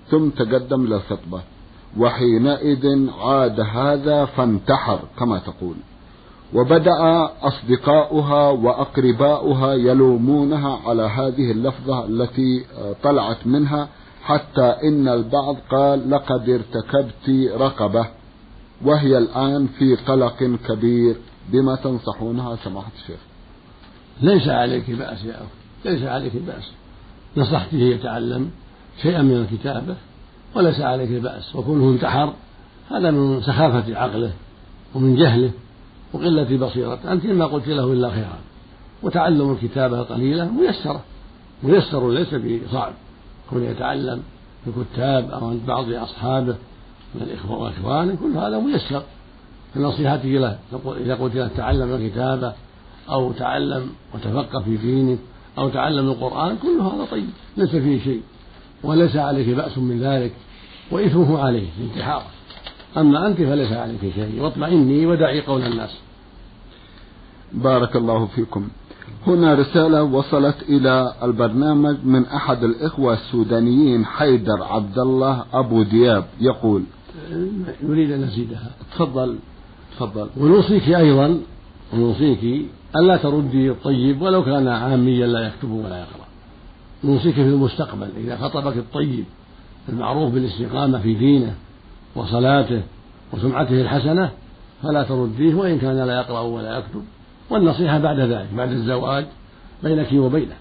ثم 0.10 0.30
تقدم 0.30 0.86
للخطبة 0.86 1.42
وحينئذ 1.98 3.10
عاد 3.20 3.60
هذا 3.60 4.26
فانتحر 4.26 5.00
كما 5.20 5.38
تقول. 5.40 5.76
وبدأ 6.54 7.30
أصدقاؤها 7.42 8.50
وأقرباؤها 8.50 9.74
يلومونها 9.74 10.80
على 10.86 11.04
هذه 11.04 11.52
اللفظة 11.52 12.06
التي 12.06 12.66
طلعت 13.04 13.48
منها 13.48 13.88
حتى 14.24 14.76
إن 14.84 15.08
البعض 15.08 15.56
قال 15.72 16.10
لقد 16.10 16.50
ارتكبت 16.50 17.52
رقبة. 17.58 18.21
وهي 18.86 19.18
الآن 19.18 19.68
في 19.68 19.96
قلق 19.96 20.44
كبير 20.68 21.16
بما 21.50 21.76
تنصحونها 21.76 22.56
سماحة 22.64 22.92
الشيخ. 23.02 23.20
ليس 24.22 24.48
عليك 24.48 24.90
بأس 24.92 25.24
يا 25.26 25.36
أخي 25.36 25.46
ليس 25.86 26.04
عليك 26.04 26.36
بأس. 26.36 26.72
نصحته 27.38 27.78
يتعلم 27.78 28.52
شيئا 29.02 29.22
من 29.22 29.48
الكتابة 29.52 29.96
وليس 30.56 30.80
عليك 30.80 31.10
بأس. 31.10 31.56
وكونه 31.56 31.90
انتحر 31.90 32.34
هذا 32.92 33.12
من 33.12 33.42
سخافة 33.42 33.98
عقله 33.98 34.34
ومن 34.96 35.16
جهله 35.16 35.52
وقلة 36.14 36.58
بصيرته. 36.58 37.12
أنت 37.12 37.26
ما 37.26 37.46
قلت 37.46 37.68
له 37.68 37.94
إلا 37.94 38.10
خيرا. 38.10 38.40
وتعلم 39.04 39.52
الكتابة 39.52 40.02
قليلة 40.02 40.52
ميسرة. 40.52 41.02
ميسر 41.64 42.12
ليس 42.12 42.34
بصعب. 42.34 42.94
كون 43.50 43.64
يتعلم 43.64 44.24
الكتاب 44.68 45.32
أو 45.32 45.58
بعض 45.68 45.94
أصحابه 45.94 46.56
من 47.16 47.22
الإخوة 47.22 47.58
وإخوانه 47.58 48.16
كل 48.16 48.38
هذا 48.38 48.60
ميسر. 48.60 49.04
فنصيحتي 49.76 50.38
له 50.38 50.58
إذا 50.86 51.16
قلت 51.16 51.36
له 51.36 51.50
تعلم 51.58 51.96
الكتابة 51.96 52.54
أو 53.10 53.32
تعلم 53.32 53.90
وتفقه 54.14 54.62
في 54.62 54.78
دينك 54.78 55.20
أو 55.58 55.70
تعلم 55.70 56.10
القرآن 56.10 56.58
كل 56.58 56.82
هذا 56.82 57.08
طيب 57.12 57.30
ليس 57.58 57.70
فيه 57.70 58.04
شيء. 58.04 58.22
وليس 58.84 59.16
عليك 59.16 59.50
بأس 59.50 59.78
من 59.78 60.00
ذلك 60.00 60.32
وإثمه 60.92 61.40
عليه 61.40 61.68
في 61.78 61.84
انتحاره 61.84 62.26
أما 62.98 63.28
أنت 63.28 63.38
فليس 63.38 63.72
عليك 63.72 64.00
شيء 64.16 64.42
واطمئني 64.42 65.06
ودعي 65.06 65.42
قول 65.42 65.62
الناس. 65.62 65.98
بارك 67.54 67.96
الله 67.96 68.26
فيكم. 68.26 68.68
هنا 69.28 69.56
رسالة 69.56 70.04
وصلت 70.04 70.56
إلى 70.70 71.14
البرنامج 71.24 71.98
من 72.04 72.26
أحد 72.26 72.64
الإخوة 72.64 73.14
السودانيين 73.14 74.06
حيدر 74.06 74.64
عبد 74.64 75.00
الله 75.00 75.46
أبو 75.54 75.84
دياب 75.84 76.26
يقول 76.40 76.84
نريد 77.84 78.12
أن 78.12 78.22
نزيدها. 78.22 78.72
تفضل. 78.92 79.38
تفضل. 79.96 80.30
ونوصيك 80.38 80.90
أيضا 80.90 81.42
ونوصيك 81.94 82.66
ألا 82.96 83.18
تردي 83.18 83.72
الطيب 83.72 84.22
ولو 84.22 84.44
كان 84.44 84.68
عاميا 84.68 85.28
لا 85.28 85.48
يكتب 85.48 85.72
ولا 85.72 85.98
يقرأ. 86.00 86.28
نوصيك 87.04 87.34
في 87.34 87.42
المستقبل. 87.42 88.10
إذا 88.18 88.38
خطبك 88.38 88.78
الطيب 88.78 89.26
المعروف 89.90 90.34
بالاستقامة 90.34 91.00
في 91.00 91.14
دينه 91.14 91.56
وصلاته 92.16 92.82
وسمعته 93.34 93.82
الحسنة 93.82 94.32
فلا 94.84 95.04
ترديه 95.04 95.56
وإن 95.56 95.80
كان 95.80 96.00
لا 96.00 96.14
يقرأ 96.14 96.40
ولا 96.40 96.78
يكتب. 96.78 97.04
والنصيحة 97.50 97.98
بعد 97.98 98.20
ذلك 98.20 98.48
بعد 98.58 98.72
الزواج 98.72 99.26
بينك 99.84 100.14
وبينه. 100.14 100.56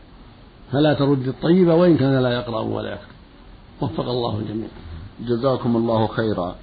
فلا 0.72 0.94
ترد 0.94 1.28
الطيب 1.28 1.68
وإن 1.68 1.96
كان 1.96 2.22
لا 2.22 2.32
يقرأ 2.32 2.60
ولا 2.60 2.92
يكتب. 2.92 3.14
وفق 3.80 4.08
الله 4.08 4.38
الجميع. 4.38 4.68
جزاكم 5.28 5.76
الله 5.76 6.06
خيرا. 6.06 6.54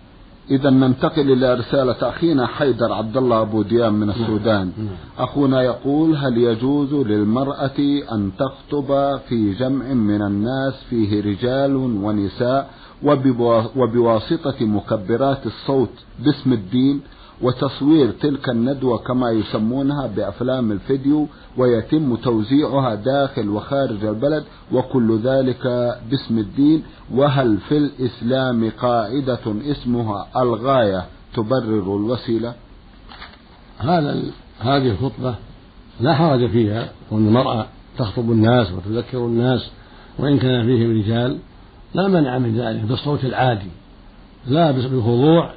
إذا 0.51 0.69
ننتقل 0.69 1.31
إلى 1.31 1.53
رسالة 1.53 2.09
أخينا 2.09 2.47
حيدر 2.47 2.93
عبد 2.93 3.17
الله 3.17 3.41
أبو 3.41 3.61
ديام 3.61 3.93
من 3.93 4.09
السودان. 4.09 4.71
نعم. 4.77 4.87
أخونا 5.19 5.61
يقول 5.61 6.15
هل 6.15 6.37
يجوز 6.37 6.93
للمرأة 6.93 7.79
أن 8.11 8.31
تخطب 8.39 9.19
في 9.29 9.53
جمع 9.53 9.93
من 9.93 10.21
الناس 10.21 10.73
فيه 10.89 11.21
رجال 11.21 11.75
ونساء 11.75 12.69
وبوا- 13.03 13.67
وبواسطة 13.77 14.65
مكبرات 14.65 15.45
الصوت 15.45 15.89
باسم 16.25 16.53
الدين 16.53 17.01
وتصوير 17.41 18.11
تلك 18.11 18.49
الندوة 18.49 18.97
كما 18.97 19.31
يسمونها 19.31 20.07
بأفلام 20.07 20.71
الفيديو 20.71 21.27
ويتم 21.57 22.15
توزيعها 22.15 22.95
داخل 22.95 23.49
وخارج 23.49 24.05
البلد 24.05 24.43
وكل 24.71 25.19
ذلك 25.19 25.63
باسم 26.09 26.37
الدين. 26.37 26.83
وهل 27.13 27.57
في 27.57 27.77
الإسلام 27.77 28.71
قاعدة 28.81 29.39
اسمها 29.71 30.27
الغاية؟ 30.37 31.05
تبرر 31.33 31.97
الوسيلة. 31.97 32.53
هذا 33.77 34.23
هذه 34.59 34.91
الخطبة 34.91 35.35
لا 35.99 36.13
حرج 36.15 36.49
فيها 36.49 36.89
وأن 37.11 37.27
المرأة 37.27 37.65
تخطب 37.97 38.31
الناس 38.31 38.71
وتذكر 38.71 39.17
الناس 39.17 39.69
وإن 40.19 40.39
كان 40.39 40.65
فيهم 40.65 40.91
رجال 40.91 41.37
لا 41.93 42.07
منع 42.07 42.37
من 42.37 42.57
ذلك 42.57 42.81
بالصوت 42.81 43.25
العادي. 43.25 43.71
لا 44.47 44.71
بالخضوع 44.71 45.53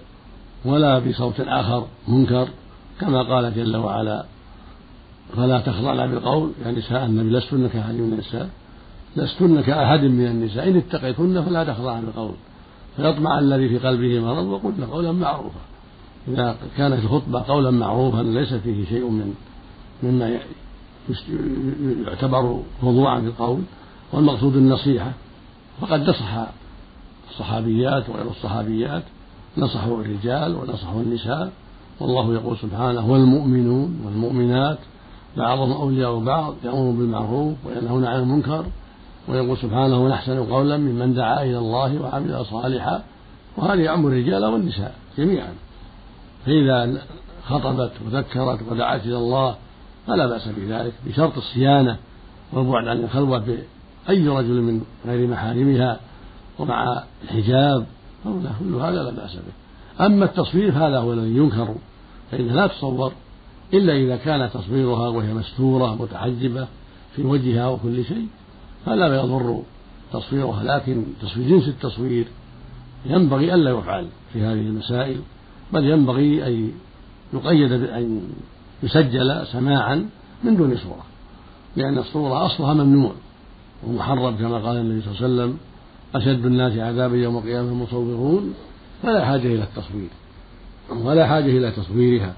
ولا 0.64 0.98
بصوت 0.98 1.40
آخر 1.40 1.86
منكر 2.08 2.48
كما 3.00 3.22
قال 3.22 3.54
جل 3.54 3.76
وعلا 3.76 4.24
فلا 5.36 5.60
تخضعن 5.60 6.10
بالقول 6.10 6.52
يا 6.64 6.70
نساء 6.70 7.06
النبي 7.06 7.30
لستن 7.30 7.68
كأحد 7.68 7.94
من 7.94 8.12
النساء 8.12 8.50
لستن 9.16 9.60
كأحد 9.60 10.04
من 10.04 10.26
النساء 10.26 10.68
إن 10.68 10.76
اتقيتن 10.76 11.42
فلا 11.42 11.64
تخضعن 11.64 12.00
بالقول. 12.00 12.34
فيطمع 12.96 13.38
الذي 13.38 13.68
في 13.68 13.78
قلبه 13.78 14.20
مرض 14.20 14.46
وقلن 14.46 14.84
قولا 14.84 15.12
معروفا. 15.12 15.60
إذا 16.28 16.56
كانت 16.76 17.04
الخطبة 17.04 17.42
قولا 17.42 17.70
معروفا 17.70 18.22
ليس 18.22 18.54
فيه 18.54 18.86
شيء 18.86 19.10
من 19.10 19.34
مما 20.02 20.38
يعتبر 22.06 22.62
خضوعا 22.82 23.20
في 23.20 23.26
القول 23.26 23.62
والمقصود 24.12 24.56
النصيحة. 24.56 25.12
فقد 25.80 26.10
نصح 26.10 26.46
الصحابيات 27.30 28.08
وغير 28.08 28.30
الصحابيات 28.30 29.02
نصحوا 29.58 30.00
الرجال 30.00 30.56
ونصحوا 30.56 31.00
النساء 31.00 31.52
والله 32.00 32.34
يقول 32.34 32.56
سبحانه 32.56 33.10
والمؤمنون 33.10 34.00
والمؤمنات 34.04 34.78
بعضهم 35.36 35.72
أولياء 35.72 36.18
بعض 36.18 36.54
يأمرون 36.64 36.96
بالمعروف 36.96 37.54
وينهون 37.66 38.04
عن 38.04 38.20
المنكر 38.20 38.64
ويقول 39.28 39.58
سبحانه 39.58 40.04
ونحسن 40.04 40.44
قولا 40.46 40.76
ممن 40.76 41.14
دعا 41.14 41.42
إلى 41.42 41.58
الله 41.58 42.02
وعمل 42.02 42.44
صالحا 42.44 43.02
وهذا 43.56 43.80
يعم 43.80 44.06
الرجال 44.06 44.44
والنساء 44.44 44.94
جميعا 45.18 45.52
فإذا 46.46 47.02
خطبت 47.46 47.92
وذكرت 48.06 48.58
ودعت 48.70 49.04
إلى 49.04 49.16
الله 49.16 49.56
فلا 50.06 50.26
بأس 50.26 50.48
بذلك 50.48 50.92
بشرط 51.06 51.36
الصيانة 51.36 51.96
والبعد 52.52 52.88
عن 52.88 53.04
الخلوة 53.04 53.38
بأي 53.38 54.28
رجل 54.28 54.62
من 54.62 54.80
غير 55.06 55.28
محارمها 55.28 56.00
ومع 56.58 57.02
الحجاب 57.24 57.86
كل 58.24 58.74
هذا 58.74 59.02
لا 59.02 59.10
بأس 59.10 59.34
به. 59.34 60.06
أما 60.06 60.24
التصوير 60.24 60.72
هذا 60.72 60.98
هو 60.98 61.12
الذي 61.12 61.36
ينكر 61.36 61.74
فإنها 62.30 62.56
لا 62.56 62.66
تصور 62.66 63.12
إلا 63.74 63.96
إذا 63.96 64.16
كان 64.16 64.50
تصويرها 64.50 65.08
وهي 65.08 65.34
مستورة 65.34 65.94
متحجبة 65.94 66.66
في 67.16 67.22
وجهها 67.22 67.68
وكل 67.68 68.04
شيء 68.04 68.26
فلا 68.86 69.20
يضر 69.20 69.62
تصويرها. 70.12 70.62
لكن 70.64 71.04
تصوير 71.22 71.48
جنس 71.48 71.68
التصوير 71.68 72.26
ينبغي 73.06 73.54
ألا 73.54 73.70
يفعل 73.70 74.06
في 74.32 74.42
هذه 74.42 74.60
المسائل 74.60 75.20
بل 75.72 75.84
ينبغي 75.84 76.46
أن 76.46 76.72
يقيد 77.32 77.72
بأن 77.72 78.22
يسجل 78.82 79.46
سماعا 79.46 80.08
من 80.44 80.56
دون 80.56 80.76
صورة 80.76 81.04
لأن 81.76 81.98
الصورة 81.98 82.46
أصلها 82.46 82.74
ممنوع 82.74 83.12
ومحرم 83.86 84.36
كما 84.36 84.58
قال 84.58 84.76
النبي 84.76 85.00
صلى 85.00 85.10
الله 85.10 85.24
عليه 85.24 85.34
وسلم 85.34 85.58
أشد 86.14 86.46
الناس 86.46 86.78
عذابا 86.78 87.16
يوم 87.16 87.38
القيامة 87.38 87.68
المصورون 87.68 88.54
فلا 89.02 89.24
حاجة 89.24 89.46
إلى 89.46 89.62
التصوير 89.62 90.08
ولا 91.04 91.26
حاجة 91.26 91.46
إلى 91.58 91.70
تصويرها 91.70 92.34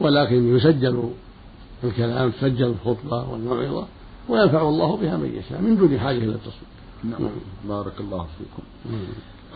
ولكن 0.00 0.56
يسجل 0.56 1.10
الكلام 1.84 2.30
تسجل 2.30 2.66
الخطبة 2.66 3.30
والموعظة 3.30 3.86
وينفع 4.28 4.68
الله 4.68 4.96
بها 4.96 5.16
من 5.16 5.34
يشاء 5.34 5.60
من 5.60 5.76
دون 5.76 5.98
حاجة 5.98 6.18
إلى 6.18 6.32
التصوير. 6.32 6.68
نعم. 7.04 7.30
بارك 7.68 8.00
الله 8.00 8.26
فيكم. 8.38 8.62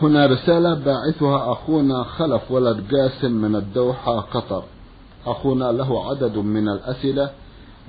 هنا 0.01 0.25
رسالة 0.25 0.73
باعثها 0.73 1.51
أخونا 1.51 2.03
خلف 2.03 2.51
ولد 2.51 2.95
قاسم 2.95 3.31
من 3.31 3.55
الدوحة 3.55 4.19
قطر. 4.19 4.63
أخونا 5.25 5.71
له 5.71 6.09
عدد 6.09 6.37
من 6.37 6.69
الأسئلة. 6.69 7.29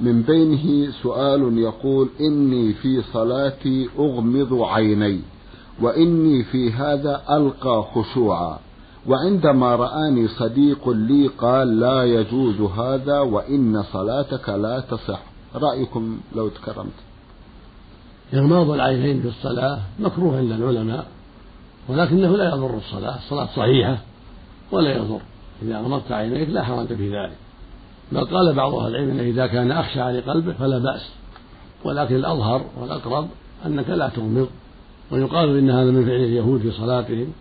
من 0.01 0.23
بينه 0.23 0.93
سؤال 1.03 1.59
يقول 1.59 2.09
إني 2.21 2.73
في 2.73 3.03
صلاتي 3.13 3.89
أغمض 3.99 4.63
عيني. 4.63 5.21
وإني 5.81 6.45
في 6.45 6.73
هذا 6.73 7.23
ألقى 7.31 7.85
خشوعا. 7.95 8.59
وعندما 9.07 9.77
رآني 9.77 10.29
صديق 10.29 10.89
لي 10.89 11.27
قال 11.39 11.81
لا 11.81 12.05
يجوز 12.05 12.61
هذا 12.61 13.21
وإن 13.21 13.83
صلاتك 13.83 14.49
لا 14.49 14.81
تصح. 14.81 15.21
رأيكم 15.55 16.21
لو 16.37 16.49
تكرمت. 16.49 16.93
إغماض 18.35 18.71
العينين 18.71 19.23
في 19.23 19.29
الصلاة 19.29 19.81
مكروه 19.99 20.39
عند 20.39 20.53
العلماء 20.53 21.07
ولكنه 21.89 22.37
لا 22.37 22.49
يضر 22.49 22.77
الصلاة 22.77 23.17
الصلاة 23.17 23.49
صحيحة 23.57 23.99
ولا 24.73 24.97
يضر. 24.97 25.21
إذا 25.63 25.77
أغمضت 25.77 26.13
عينيك 26.13 26.49
لا 26.49 26.63
حرج 26.63 26.87
في 26.87 27.17
ذلك. 27.17 27.37
بل 28.13 28.25
قال 28.25 28.55
بعض 28.55 28.75
أهل 28.75 28.97
العلم 28.97 29.11
أنه 29.11 29.23
إذا 29.23 29.47
كان 29.47 29.71
أخشى 29.71 30.01
لقلبه 30.01 30.53
فلا 30.53 30.79
بأس. 30.79 31.11
ولكن 31.85 32.15
الأظهر 32.15 32.65
والأقرب 32.81 33.29
أنك 33.67 33.91
لا 33.91 34.09
تغمض. 34.09 34.49
ويقال 35.15 35.59
إن 35.59 35.71
هذا 35.71 35.91
من 35.91 36.07
فعل 36.07 36.17
اليهود 36.17 36.61
في 36.61 36.71
صلاتهم 36.71 37.33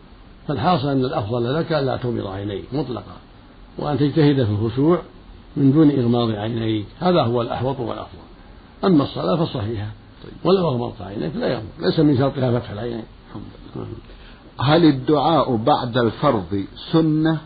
فالحاصل 0.47 0.87
أن 0.87 1.05
الأفضل 1.05 1.55
لك 1.55 1.73
ألا 1.73 1.97
تغمض 1.97 2.27
عينيك 2.27 2.73
مطلقا 2.73 3.15
وأن 3.77 3.97
تجتهد 3.97 4.43
في 4.43 4.51
الخشوع 4.51 5.01
من 5.57 5.71
دون 5.71 5.89
إغماض 5.89 6.31
عينيك 6.31 6.85
هذا 6.99 7.21
هو 7.21 7.41
الأحوط 7.41 7.79
والأفضل. 7.79 8.23
أما 8.83 9.03
الصلاة 9.03 9.45
فصحيحة 9.45 9.91
ولو 10.43 10.67
أغمضت 10.67 11.01
عينيك 11.01 11.35
لا 11.35 11.47
يغمض 11.47 11.69
ليس 11.79 11.99
من 11.99 12.17
شرطها 12.17 12.59
فتح 12.59 12.71
العينين. 12.71 13.03
هل 14.59 14.85
الدعاء 14.85 15.55
بعد 15.55 15.97
الفرض 15.97 16.65
سنة 16.91 17.37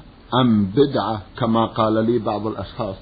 أم 0.42 0.66
بدعة 0.66 1.22
كما 1.38 1.66
قال 1.66 1.94
لي 1.94 2.20
بعض 2.20 2.48
الأشخاص؟ 2.48 2.96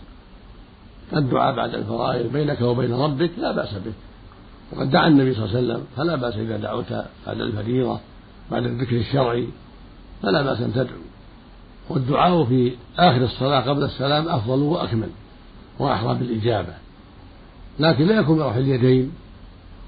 الدعاء 1.13 1.55
بعد 1.55 1.75
الفرائض 1.75 2.31
بينك 2.31 2.61
وبين 2.61 2.93
ربك 2.93 3.31
لا 3.37 3.51
بأس 3.51 3.73
به. 3.73 3.93
وقد 4.71 4.91
دعا 4.91 5.07
النبي 5.07 5.33
صلى 5.33 5.45
الله 5.45 5.57
عليه 5.57 5.67
وسلم 5.67 5.83
فلا 5.97 6.15
بأس 6.15 6.35
إذا 6.35 6.57
دعوت 6.57 6.93
بعد 7.27 7.41
الفريضة 7.41 7.99
بعد 8.51 8.65
الذكر 8.65 8.95
الشرعي 8.95 9.47
فلا 10.23 10.41
بأس 10.41 10.61
أن 10.61 10.73
تدعو. 10.73 10.99
والدعاء 11.89 12.43
في 12.43 12.71
آخر 12.97 13.23
الصلاة 13.23 13.61
قبل 13.61 13.83
السلام 13.83 14.27
أفضل 14.27 14.59
وأكمل 14.59 15.09
وأحرى 15.79 16.15
بالإجابة. 16.15 16.73
لكن 17.79 18.05
لا 18.05 18.19
يكون 18.19 18.37
برفع 18.37 18.57
اليدين 18.57 19.11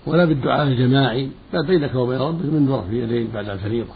ولا 0.06 0.26
بالدعاء 0.26 0.68
الجماعي 0.68 1.30
بل 1.54 1.66
بينك 1.68 1.96
وبين 1.96 2.20
ربك 2.20 2.46
من 2.46 2.70
رفع 2.70 2.90
اليدين 2.90 3.28
بعد 3.34 3.50
الفريضة. 3.50 3.94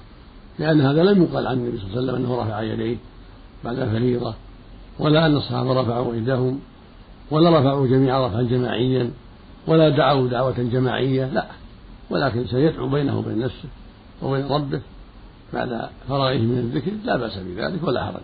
لأن 0.60 0.82
هذا 0.82 1.04
لم 1.04 1.24
يقال 1.24 1.48
عن 1.48 1.58
النبي 1.58 1.78
صلى 1.78 1.88
الله 1.88 1.98
عليه 1.98 2.12
وسلم 2.12 2.26
أنه 2.26 2.42
رفع 2.42 2.62
يديه 2.62 2.98
بعد 3.64 3.80
الفريضة 3.80 4.34
ولا 5.00 5.26
أن 5.26 5.36
الصحابة 5.36 5.82
رفعوا 5.82 6.14
أيديهم 6.14 6.60
ولا 7.32 7.60
رفعوا 7.60 7.88
جميعا 7.88 8.28
رفعا 8.28 8.42
جماعيا. 8.42 9.12
ولا 9.68 9.90
دعوا 9.90 10.28
دعوة 10.28 10.56
جماعية 10.58 11.26
لا. 11.26 11.46
ولكن 12.10 12.46
سيدعو 12.48 12.90
بينه 12.90 13.18
وبين 13.18 13.40
نفسه 13.40 13.70
وبين 14.22 14.48
ربه 14.48 14.82
بعد 15.54 15.90
فراغه 16.08 16.38
من 16.38 16.58
الذكر 16.58 16.92
لا 17.06 17.18
بأس 17.18 17.38
بذلك 17.38 17.84
ولا 17.84 18.06
حرج. 18.06 18.22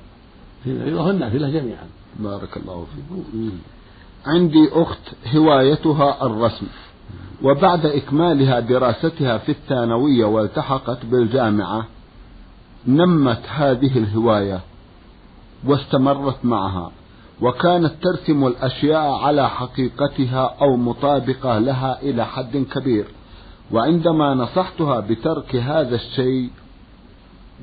في 0.63 0.71
الفريضة 0.71 1.07
والنافلة 1.07 1.49
جميعا. 1.49 1.87
بارك 2.19 2.57
الله 2.57 2.85
فيكم 2.95 3.51
عندي 4.25 4.69
أخت 4.71 5.35
هوايتها 5.35 6.25
الرسم 6.25 6.67
وبعد 7.43 7.85
إكمالها 7.85 8.59
دراستها 8.59 9.37
في 9.37 9.49
الثانوية 9.49 10.25
والتحقت 10.25 11.05
بالجامعة 11.05 11.85
نمت 12.87 13.41
هذه 13.47 13.97
الهواية 13.97 14.61
واستمرت 15.65 16.45
معها. 16.45 16.91
وكانت 17.41 17.93
ترسم 18.01 18.47
الأشياء 18.47 19.11
على 19.11 19.49
حقيقتها 19.49 20.55
أو 20.61 20.77
مطابقة 20.77 21.57
لها 21.59 22.01
إلى 22.01 22.25
حد 22.25 22.57
كبير. 22.57 23.05
وعندما 23.71 24.33
نصحتها 24.33 24.99
بترك 24.99 25.55
هذا 25.55 25.95
الشيء 25.95 26.49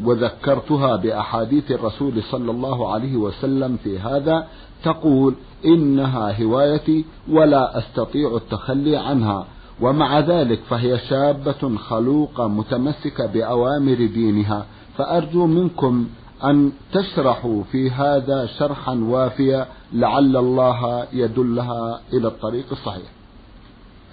وذكرتها 0.04 0.96
بأحاديث 0.96 1.70
الرسول 1.70 2.22
صلى 2.22 2.50
الله 2.50 2.92
عليه 2.92 3.16
وسلم 3.16 3.76
في 3.84 3.98
هذا 3.98 4.46
تقول 4.84 5.34
إنها 5.64 6.42
هوايتي 6.42 7.04
ولا 7.30 7.78
أستطيع 7.78 8.36
التخلي 8.36 8.96
عنها. 8.96 9.46
ومع 9.80 10.20
ذلك 10.20 10.60
فهي 10.70 10.98
شابة 10.98 11.76
خلوقة 11.76 12.48
متمسكة 12.48 13.26
بأوامر 13.26 13.94
دينها. 13.94 14.66
فأرجو 14.98 15.46
منكم 15.46 16.06
أن 16.44 16.72
تشرحوا 16.92 17.62
في 17.72 17.90
هذا 17.90 18.46
شرحا 18.46 18.94
وافيا 18.94 19.66
لعل 19.92 20.36
الله 20.36 21.06
يدلها 21.12 22.00
إلى 22.12 22.28
الطريق 22.28 22.64
الصحيح. 22.72 23.06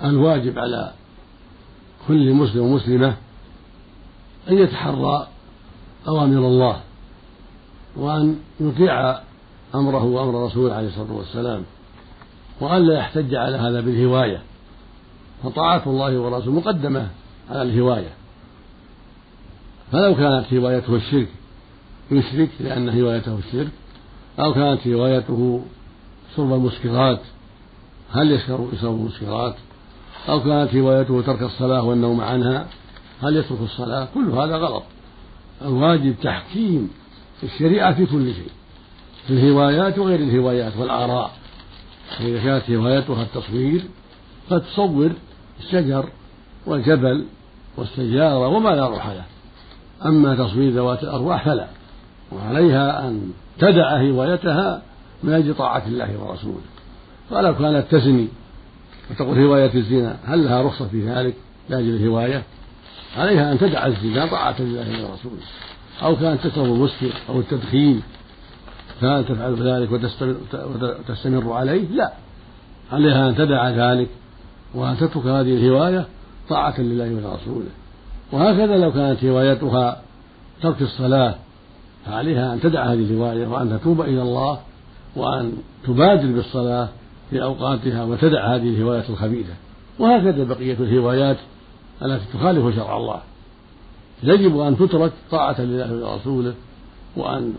الواجب 0.03 0.59
على 0.59 0.91
كل 2.07 2.33
مسلم 2.33 2.63
ومسلمة 2.63 3.15
أن 4.49 4.57
يتحرى 4.57 5.27
أوامر 6.07 6.47
الله 6.47 6.81
وأن 7.95 8.39
يطيع 8.59 9.19
أمره 9.75 10.03
وأمر 10.03 10.45
رسوله 10.45 10.73
عليه 10.73 10.87
الصلاة 10.87 11.13
والسلام 11.13 11.63
وأن 12.61 12.87
لا 12.87 12.97
يحتج 12.97 13.35
على 13.35 13.57
هذا 13.57 13.81
بالهواية. 13.81 14.41
فطاعة 15.43 15.83
الله 15.87 16.19
ورسوله 16.19 16.59
مقدمة 16.59 17.07
على 17.49 17.61
الهواية. 17.61 18.13
فلو 19.91 20.15
كانت 20.15 20.53
هوايته 20.53 20.95
الشرك 20.95 21.27
يشرك 22.11 22.49
لأن 22.59 22.89
هوايته 22.89 23.37
الشرك. 23.37 23.71
أو 24.39 24.53
كانت 24.53 24.87
هوايته 24.87 25.61
شرب 26.35 26.53
المسكرات 26.53 27.19
هل 28.11 28.31
يشرب 28.31 28.73
يشرب 28.73 28.95
المسكرات؟ 28.95 29.55
أو 30.29 30.43
كانت 30.43 30.75
هوايته 30.75 31.21
ترك 31.21 31.41
الصلاة 31.41 31.83
والنوم 31.83 32.21
عنها 32.21 32.67
هل 33.21 33.35
يترك 33.35 33.61
الصلاة؟ 33.61 34.07
كل 34.13 34.29
هذا 34.29 34.55
غلط. 34.55 34.83
الواجب 35.61 36.15
تحكيم 36.23 36.89
الشريعة 37.43 37.93
في 37.93 38.05
كل 38.05 38.33
شيء 38.33 38.51
في 39.27 39.33
الهوايات 39.33 39.99
وغير 39.99 40.19
الهوايات 40.19 40.77
والآراء. 40.77 41.31
فإذا 42.17 42.43
كانت 42.43 42.69
هوايتها 42.69 43.23
التصوير 43.23 43.81
فتصور 44.49 45.11
الشجر 45.59 46.09
والجبل 46.65 47.25
والسيارة 47.77 48.47
وما 48.47 48.69
لا 48.69 48.87
روح 48.87 49.07
له. 49.07 49.25
أما 50.05 50.35
تصوير 50.35 50.71
ذوات 50.71 51.03
الأرواح 51.03 51.45
فلا. 51.45 51.67
وعليها 52.31 53.07
أن 53.07 53.31
تدع 53.59 53.97
هوايتها 53.97 54.81
من 55.23 55.33
أجل 55.33 55.53
طاعة 55.55 55.83
الله 55.87 56.19
ورسوله. 56.19 56.61
ولو 57.31 57.55
كانت 57.55 57.85
تزني. 57.91 58.27
وتقول 59.11 59.39
هواية 59.39 59.73
الزنا 59.75 60.17
هل 60.25 60.43
لها 60.43 60.61
رخصة 60.61 60.87
في 60.87 61.09
ذلك 61.09 61.33
لأجل 61.69 61.95
الهواية؟ 61.95 62.43
عليها 63.17 63.51
أن 63.51 63.59
تدع 63.59 63.85
الزنا 63.85 64.25
طاعة 64.25 64.61
لله 64.61 65.09
ورسوله. 65.09 65.41
أو 66.03 66.15
كانت 66.15 66.47
تشرب 66.47 66.65
المسكر 66.65 67.13
أو 67.29 67.39
التدخين 67.39 68.01
كانت 69.01 69.31
تفعل 69.31 69.55
ذلك 69.55 69.91
وتستمر 69.91 71.53
عليه؟ 71.53 71.87
لا. 71.87 72.13
عليها 72.91 73.29
أن 73.29 73.35
تدع 73.35 73.69
ذلك 73.69 74.09
وأن 74.75 74.97
تترك 74.97 75.25
هذه 75.25 75.53
الهواية 75.57 76.05
طاعة 76.49 76.81
لله 76.81 77.15
ولرسوله 77.15 77.69
وهكذا 78.31 78.77
لو 78.77 78.91
كانت 78.91 79.25
هوايتها 79.25 80.01
ترك 80.61 80.81
الصلاة 80.81 81.35
فعليها 82.05 82.53
أن 82.53 82.61
تدع 82.61 82.83
هذه 82.83 82.99
الهواية 82.99 83.47
وأن 83.47 83.79
تتوب 83.79 84.01
إلى 84.01 84.21
الله 84.21 84.59
وأن 85.15 85.53
تبادر 85.87 86.31
بالصلاة 86.31 86.89
في 87.29 87.43
أوقاتها 87.43 88.03
وتدع 88.03 88.55
هذه 88.55 88.69
الهواية 88.69 89.03
الخبيثة. 89.09 89.53
وهكذا 89.99 90.43
بقية 90.43 90.73
الهوايات 90.73 91.37
التي 92.01 92.25
تخالف 92.33 92.75
شرع 92.75 92.97
الله. 92.97 93.21
يجب 94.23 94.59
أن 94.59 94.77
تترك 94.77 95.11
طاعة 95.31 95.61
لله 95.61 96.11
ورسوله 96.11 96.53
وأن 97.17 97.53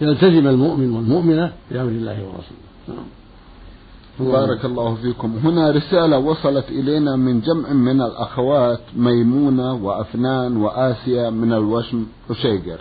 يلتزم 0.00 0.48
المؤمن 0.48 0.90
والمؤمنة 0.90 1.52
بأمر 1.70 1.88
الله 1.88 2.12
ورسوله. 2.12 2.72
نعم. 2.88 4.32
بارك 4.32 4.64
الله 4.64 4.94
فيكم. 4.94 5.38
هنا 5.44 5.70
رسالة 5.70 6.18
وصلت 6.18 6.68
إلينا 6.68 7.16
من 7.16 7.40
جمع 7.40 7.72
من 7.72 8.00
الأخوات 8.00 8.80
ميمونة 8.96 9.74
وأفنان 9.74 10.56
وآسيا 10.56 11.30
من 11.30 11.52
الوشم 11.52 12.06
وشيجر. 12.30 12.78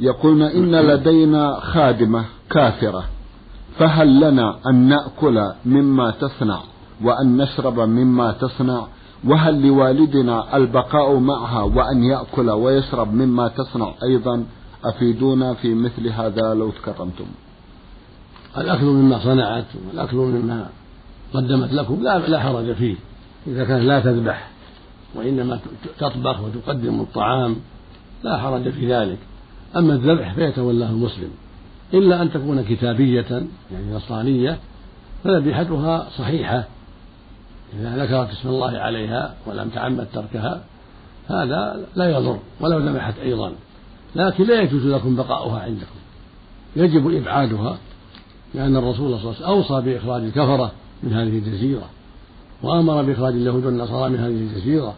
يقولون 0.00 0.42
إن 0.42 0.74
لدينا 0.74 1.60
خادمة 1.60 2.24
كافرة 2.50 3.04
فهل 3.78 4.20
لنا 4.20 4.58
أن 4.66 4.74
نأكل 4.88 5.52
مما 5.64 6.10
تصنع 6.10 6.60
وأن 7.04 7.36
نشرب 7.36 7.80
مما 7.80 8.32
تصنع؟ 8.32 8.86
وهل 9.24 9.66
لوالدنا 9.66 10.56
البقاء 10.56 11.18
معها 11.18 11.62
وأن 11.62 12.04
يأكل 12.04 12.50
ويشرب 12.50 13.14
مما 13.14 13.48
تصنع 13.48 13.94
أيضا؟ 14.02 14.44
أفيدونا 14.84 15.54
في 15.54 15.74
مثل 15.74 16.08
هذا 16.08 16.54
لو 16.54 16.70
تكرمتم. 16.70 17.26
الأكل 18.58 18.84
مما 18.84 19.18
صنعت 19.18 19.64
والأكل 19.88 20.16
مما 20.16 20.66
قدمت 21.34 21.72
لكم 21.72 22.02
لا 22.02 22.18
لا 22.18 22.40
حرج 22.40 22.72
فيه. 22.72 22.96
إذا 23.46 23.64
كانت 23.64 23.84
لا 23.84 24.00
تذبح 24.00 24.50
وإنما 25.14 25.58
تطبخ 25.98 26.40
وتقدم 26.40 27.00
الطعام 27.00 27.56
لا 28.22 28.38
حرج 28.38 28.68
في 28.68 28.94
ذلك. 28.94 29.18
أما 29.76 29.94
الذبح 29.94 30.34
فيتولاه 30.34 30.90
المسلم 30.90 31.30
إلا 31.94 32.22
أن 32.22 32.32
تكون 32.32 32.62
كتابية 32.62 33.42
يعني 33.72 33.94
نصرانية 33.94 34.58
فذبيحتها 35.24 36.08
صحيحة. 36.18 36.64
إذا 37.80 38.04
ذكرت 38.04 38.30
اسم 38.30 38.48
الله 38.48 38.78
عليها 38.78 39.34
ولم 39.46 39.68
تعمد 39.68 40.06
تركها 40.12 40.60
هذا 41.28 41.86
لا 41.96 42.10
يضر 42.10 42.38
ولو 42.60 42.78
ذبحت 42.78 43.18
أيضا. 43.18 43.52
لكن 44.16 44.44
لا 44.44 44.60
يجوز 44.60 44.86
لكم 44.86 45.16
بقاؤها 45.16 45.60
عندكم. 45.60 46.00
يجب 46.76 47.14
إبعادها 47.14 47.78
لأن 48.54 48.76
الرسول 48.76 48.96
صلى 48.96 49.06
الله 49.06 49.18
عليه 49.18 49.28
وسلم 49.28 49.46
أوصى 49.46 49.80
بإخراج 49.80 50.22
الكفرة 50.22 50.72
من 51.02 51.12
هذه 51.12 51.38
الجزيرة 51.38 51.90
وأمر 52.62 53.02
بإخراج 53.02 53.34
اليهود 53.34 53.64
والنصارى 53.64 54.10
من 54.10 54.18
هذه 54.18 54.30
الجزيرة 54.30 54.94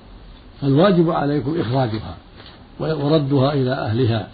فالواجب 0.60 1.10
عليكم 1.10 1.60
إخراجها 1.60 2.16
وردها 2.80 3.52
إلى 3.52 3.72
أهلها. 3.72 4.28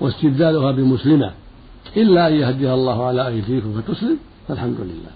واستبدالها 0.00 0.72
بمسلمة 0.72 1.32
إلا 1.96 2.28
أن 2.28 2.34
يهديها 2.34 2.74
الله 2.74 3.06
على 3.06 3.26
أيديكم 3.26 3.80
فتسلم 3.80 4.18
فالحمد 4.48 4.76
لله. 4.80 5.10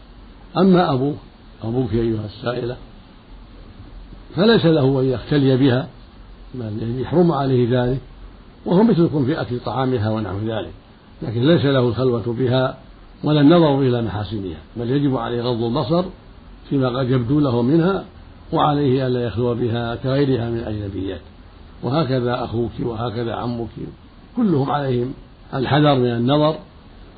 أما 0.57 0.92
أبوه 0.92 1.14
أبوك 1.64 1.92
أيها 1.92 2.25
السائلة 2.25 2.77
فليس 4.37 4.66
له 4.66 5.01
أن 5.01 5.05
يختلي 5.05 5.57
بها 5.57 5.88
بل 6.55 7.01
يحرم 7.01 7.33
عليه 7.33 7.83
ذلك 7.83 7.99
وهو 8.66 8.83
مثلكم 8.83 9.25
في 9.25 9.40
أكل 9.40 9.61
طعامها 9.61 10.11
ونحو 10.11 10.38
ذلك. 10.38 10.73
لكن 11.23 11.47
ليس 11.47 11.64
له 11.64 11.81
الخلوة 11.81 12.37
بها 12.38 12.79
ولا 13.25 13.40
النظر 13.40 13.81
إلى 13.81 14.03
محاسنها 14.03 14.59
بل 14.77 14.90
يجب 14.90 15.16
عليه 15.16 15.42
غض 15.42 15.62
البصر 15.62 16.05
فيما 16.71 16.99
قد 16.99 17.11
يبدو 17.11 17.40
له 17.40 17.62
منها 17.62 18.05
وعليه 18.53 19.07
ألا 19.07 19.25
يخلو 19.25 19.55
بها 19.55 19.95
كغيرها 19.95 20.51
من 20.51 20.59
الأجنبيات. 20.59 21.21
وهكذا 21.83 22.45
أخوك 22.45 22.71
وهكذا 22.81 23.35
عمك 23.35 23.68
كلهم 24.37 24.71
عليهم 24.71 25.12
الحذر 25.55 25.95
من 25.95 26.07
النظر 26.07 26.59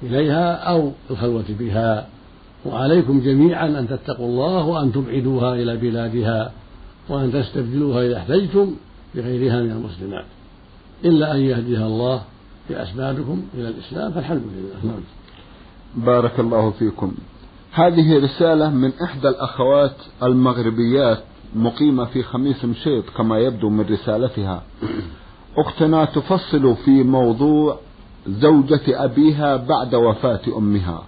إليها 0.02 0.54
أو 0.54 0.92
الخلوة 1.10 1.44
بها. 1.48 2.08
وعليكم 2.66 3.20
جميعا 3.20 3.66
أن 3.66 3.88
تتقوا 3.88 4.26
الله 4.26 4.66
وأن 4.66 4.92
تبعدوها 4.92 5.54
إلى 5.54 5.76
بلادها 5.76 6.52
وأن 7.08 7.32
تستبدلوها 7.32 8.06
إذا 8.06 8.16
احتجتم 8.16 8.74
بغيرها 9.14 9.62
من 9.62 9.70
المسلمات. 9.70 10.24
إلا 11.04 11.34
أن 11.34 11.40
يهديها 11.40 11.86
الله 11.86 12.22
بأسبابكم 12.70 13.42
إلى 13.54 13.68
الإسلام 13.68 14.12
فالحمد 14.12 14.42
لله. 14.56 14.92
نعم. 14.92 15.00
بارك 15.96 16.40
الله 16.40 16.70
فيكم. 16.70 17.14
هذه 17.72 18.24
رسالة 18.24 18.70
من 18.70 18.92
إحدى 19.02 19.28
الأخوات 19.28 19.96
المغربيات 20.22 21.18
مقيمة 21.54 22.04
في 22.04 22.22
خميس 22.22 22.64
مشيط 22.64 23.04
كما 23.16 23.38
يبدو 23.38 23.68
من 23.68 23.84
رسالتها. 23.90 24.62
أختنا 25.58 26.04
تفصل 26.04 26.76
في 26.76 27.02
موضوع 27.02 27.78
زوجة 28.26 29.04
أبيها 29.04 29.56
بعد 29.56 29.94
وفاة 29.94 30.40
أمها 30.56 31.02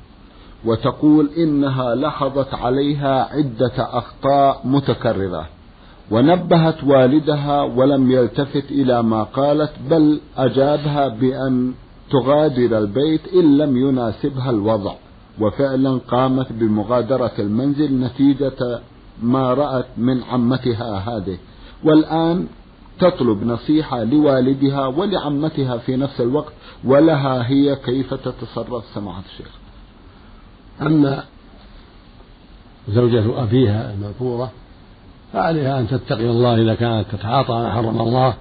وتقول 0.65 1.31
إنها 1.37 1.95
لاحظت 1.95 2.55
عليها 2.55 3.29
عدة 3.33 3.73
أخطاء 3.79 4.61
متكررة 4.65 5.49
ونبهت 6.11 6.85
والدها 6.85 7.63
ولم 7.63 8.11
يلتفت 8.11 8.71
إلى 8.71 9.03
ما 9.03 9.23
قالت 9.23 9.73
بل 9.91 10.21
أجابها 10.37 11.09
بأن 11.09 11.73
تغادر 12.11 12.79
البيت 12.79 13.21
إن 13.35 13.59
لم 13.59 13.77
يناسبها 13.77 14.51
الوضع 14.51 14.95
وفعلا 15.41 16.01
قامت 16.09 16.53
بمغادرة 16.53 17.33
المنزل 17.39 18.01
نتيجة 18.01 18.81
ما 19.23 19.55
رأت 19.55 19.87
من 19.97 20.23
عمتها 20.23 20.99
هذه. 20.99 21.39
والآن 21.85 22.47
تطلب 22.99 23.45
نصيحة 23.45 24.05
لوالدها 24.05 24.87
ولعمتها 24.87 25.79
في 25.79 25.97
نفس 25.97 26.21
الوقت 26.21 26.53
ولها 26.85 27.49
هي 27.49 27.77
كيف 27.77 28.15
تتصرف؟ 28.15 28.85
سماحة 28.95 29.23
الشيخ. 29.33 29.51
أما 30.83 31.25
زوجة 32.89 33.43
أبيها 33.43 33.93
المذكورة 33.93 34.51
فعليها 35.33 35.81
أن 35.81 35.89
تتقي 35.89 36.25
الله 36.25 36.63
إذا 36.63 36.75
كانت 36.75 37.07
تتعاطى 37.13 37.53
ما 37.53 37.73
حرم 37.73 38.01
الله. 38.01 38.35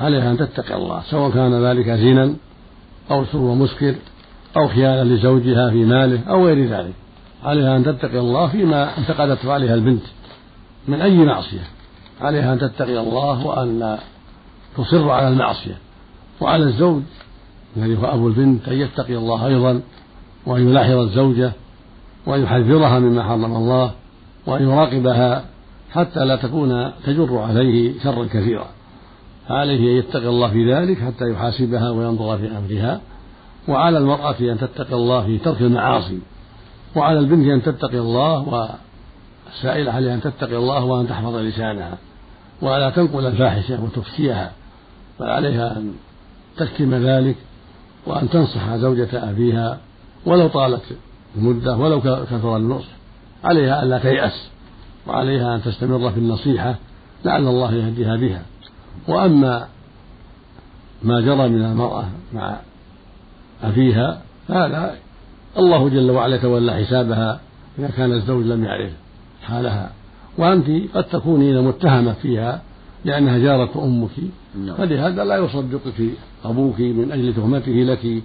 عليها 0.00 0.30
أن 0.30 0.38
تتقي 0.38 0.76
الله 0.76 1.02
سواء 1.10 1.30
كان 1.30 1.64
ذلك 1.64 1.90
زنا 1.90 2.34
أو 3.10 3.24
شرب 3.24 3.42
مسكر 3.42 3.94
أو 4.56 4.68
خيانة 4.68 5.02
لزوجها 5.02 5.70
في 5.70 5.84
ماله 5.84 6.20
أو 6.28 6.46
غير 6.46 6.66
ذلك. 6.66 6.94
عليها 7.44 7.76
أن 7.76 7.84
تتقي 7.84 8.18
الله 8.18 8.46
فيما 8.46 8.98
انتقدته 8.98 9.52
عليها 9.52 9.74
البنت 9.74 10.02
من 10.88 11.00
أي 11.00 11.16
معصية. 11.16 11.77
عليها 12.20 12.52
أن 12.52 12.58
تتقي 12.58 13.00
الله 13.00 13.46
وأن 13.46 13.78
لا 13.78 13.98
تصر 14.76 15.10
على 15.10 15.28
المعصية 15.28 15.78
وعلى 16.40 16.64
الزوج 16.64 17.02
الذي 17.76 17.98
هو 17.98 18.04
أبو 18.04 18.28
البنت 18.28 18.68
أن 18.68 18.80
يتقي 18.80 19.16
الله 19.16 19.46
أيضا 19.46 19.80
وأن 20.46 20.68
يلاحظ 20.68 20.96
الزوجة 20.96 21.52
وأن 22.26 22.42
يحذرها 22.42 22.98
مما 22.98 23.22
حرم 23.22 23.56
الله 23.56 23.90
وأن 24.46 24.62
يراقبها 24.62 25.44
حتى 25.90 26.24
لا 26.24 26.36
تكون 26.36 26.92
تجر 27.06 27.38
عليه 27.38 28.00
شرا 28.02 28.24
كثيرا. 28.24 28.66
فعليه 29.48 29.78
أن 29.78 29.96
يتقي 29.96 30.28
الله 30.28 30.50
في 30.50 30.74
ذلك 30.74 30.98
حتى 30.98 31.30
يحاسبها 31.30 31.90
وينظر 31.90 32.38
في 32.38 32.58
أمرها. 32.58 33.00
وعلى 33.68 33.98
المرأة 33.98 34.36
أن 34.40 34.58
تتقي 34.58 34.94
الله 34.94 35.26
في 35.26 35.38
ترك 35.38 35.60
المعاصي. 35.60 36.18
وعلى 36.96 37.18
البنت 37.18 37.46
أن 37.46 37.62
تتقي 37.62 37.98
الله 37.98 38.70
والسائلة 39.52 39.92
عليها 39.92 40.14
أن 40.14 40.20
تتقي 40.20 40.56
الله 40.56 40.84
وأن 40.84 41.08
تحفظ 41.08 41.36
لسانها. 41.36 41.98
ولا 42.62 42.90
تنقل 42.90 43.26
الفاحشة 43.26 43.84
وتفشيها 43.84 44.52
بل 45.20 45.26
عليها 45.26 45.76
أن 45.76 45.94
تكتم 46.56 46.94
ذلك 46.94 47.36
وأن 48.06 48.30
تنصح 48.30 48.76
زوجة 48.76 49.30
أبيها 49.30 49.78
ولو 50.26 50.48
طالت 50.48 50.82
المدة 51.36 51.76
ولو 51.76 52.00
كثر 52.00 52.56
النصح 52.56 52.88
عليها 53.44 53.82
ألا 53.82 53.98
تيأس 53.98 54.48
وعليها 55.06 55.54
أن 55.54 55.62
تستمر 55.62 56.10
في 56.10 56.18
النصيحة 56.18 56.74
لعل 57.24 57.46
الله 57.46 57.74
يهديها 57.74 58.16
بها. 58.16 58.42
وأما 59.08 59.68
ما 61.02 61.20
جرى 61.20 61.48
من 61.48 61.64
المرأة 61.64 62.04
مع 62.32 62.56
أبيها 63.62 64.22
فهذا 64.48 64.96
الله 65.58 65.88
جل 65.88 66.10
وعلا 66.10 66.36
يتولى 66.36 66.72
حسابها 66.72 67.40
إذا 67.78 67.88
كان 67.88 68.12
الزوج 68.12 68.44
لم 68.44 68.64
يعرف 68.64 68.92
حالها. 69.42 69.90
وأنت 70.38 70.66
قد 70.94 71.04
تكونين 71.04 71.64
متهمة 71.64 72.12
فيها 72.12 72.62
لأنها 73.04 73.38
جارة 73.38 73.84
أمك. 73.84 74.10
نعم. 74.66 74.76
فلهذا 74.76 75.24
لا 75.24 75.36
يصدقك 75.36 76.00
أبوك 76.44 76.80
من 76.80 77.12
أجل 77.12 77.34
تهمته 77.34 77.72
لك 77.72 78.22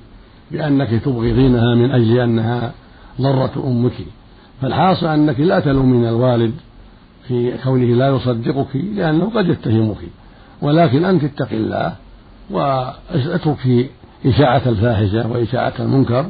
بأنك 0.52 1.02
تبغضينها 1.06 1.76
من 1.76 1.92
أجل 1.92 2.20
أنها 2.20 2.72
ضرة 3.22 3.64
أمك. 3.68 3.98
فالحاصل 4.62 5.08
أنك 5.08 5.40
لا 5.40 5.60
تلومين 5.60 6.06
الوالد 6.06 6.54
في 7.28 7.58
كونه 7.64 7.86
لا 7.86 8.08
يصدقك 8.08 8.76
لأنه 8.76 9.30
قد 9.36 9.48
يتهمك. 9.50 10.02
ولكن 10.62 11.06
أنت 11.06 11.24
اتق 11.24 11.52
الله 11.52 11.96
واتركي 12.52 13.90
إشاعة 14.26 14.62
الفاحشة 14.66 15.32
وإشاعة 15.32 15.74
المنكر 15.80 16.26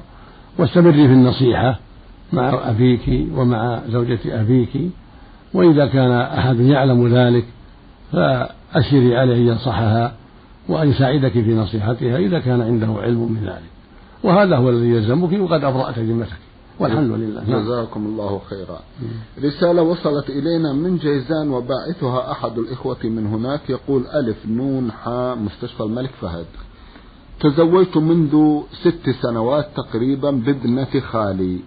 واستمري 0.57 1.07
في 1.07 1.13
النصيحة 1.13 1.79
مع 2.33 2.69
أبيك 2.69 3.27
ومع 3.35 3.81
زوجة 3.89 4.19
أبيك. 4.41 4.91
وإذا 5.53 5.87
كان 5.87 6.11
أحد 6.11 6.59
يعلم 6.59 7.07
ذلك 7.07 7.45
فأشري 8.11 9.17
عليه 9.17 9.35
أن 9.35 9.47
ينصحها 9.47 10.13
وأن 10.69 10.89
يساعدك 10.89 11.31
في 11.31 11.53
نصيحتها 11.53 12.17
إذا 12.17 12.39
كان 12.39 12.61
عنده 12.61 12.87
علم 12.87 13.31
من 13.31 13.43
ذلك. 13.45 13.71
وهذا 14.23 14.57
هو 14.57 14.69
الذي 14.69 14.89
يلزمك 14.89 15.41
وقد 15.41 15.63
أبرأت 15.63 15.99
ذمتك. 15.99 16.37
والحمد 16.79 17.11
لله. 17.11 17.49
نعم. 17.49 17.63
جزاكم 17.63 18.05
الله 18.05 18.41
خيرا. 18.49 18.79
رسالة 19.43 19.81
وصلت 19.81 20.29
إلينا 20.29 20.73
من 20.73 20.97
جيزان 20.97 21.49
وباعثها 21.49 22.31
أحد 22.31 22.57
الإخوة 22.57 22.97
من 23.03 23.27
هناك 23.27 23.69
يقول 23.69 24.03
ألف 24.07 24.37
نون 24.47 24.91
حاء 24.91 25.35
مستشفى 25.35 25.83
الملك 25.83 26.11
فهد. 26.21 26.45
تزوجت 27.39 27.97
منذ 27.97 28.61
ست 28.83 29.09
سنوات 29.21 29.67
تقريبا 29.75 30.31
بابنة 30.31 30.99
خالي. 31.11 31.59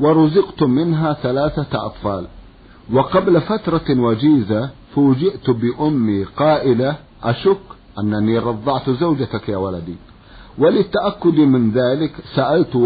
ورزقت 0.00 0.62
منها 0.62 1.12
ثلاثة 1.12 1.86
أطفال. 1.86 2.26
وقبل 2.92 3.40
فترة 3.40 4.00
وجيزة 4.00 4.70
فوجئت 4.94 5.50
بأمي 5.50 6.24
قائلة 6.24 6.96
أشك 7.22 7.60
أنني 7.98 8.38
رضعت 8.38 8.90
زوجتك 8.90 9.48
يا 9.48 9.56
ولدي. 9.56 9.96
وللتأكد 10.58 11.38
من 11.38 11.70
ذلك 11.70 12.12
سألت, 12.34 12.76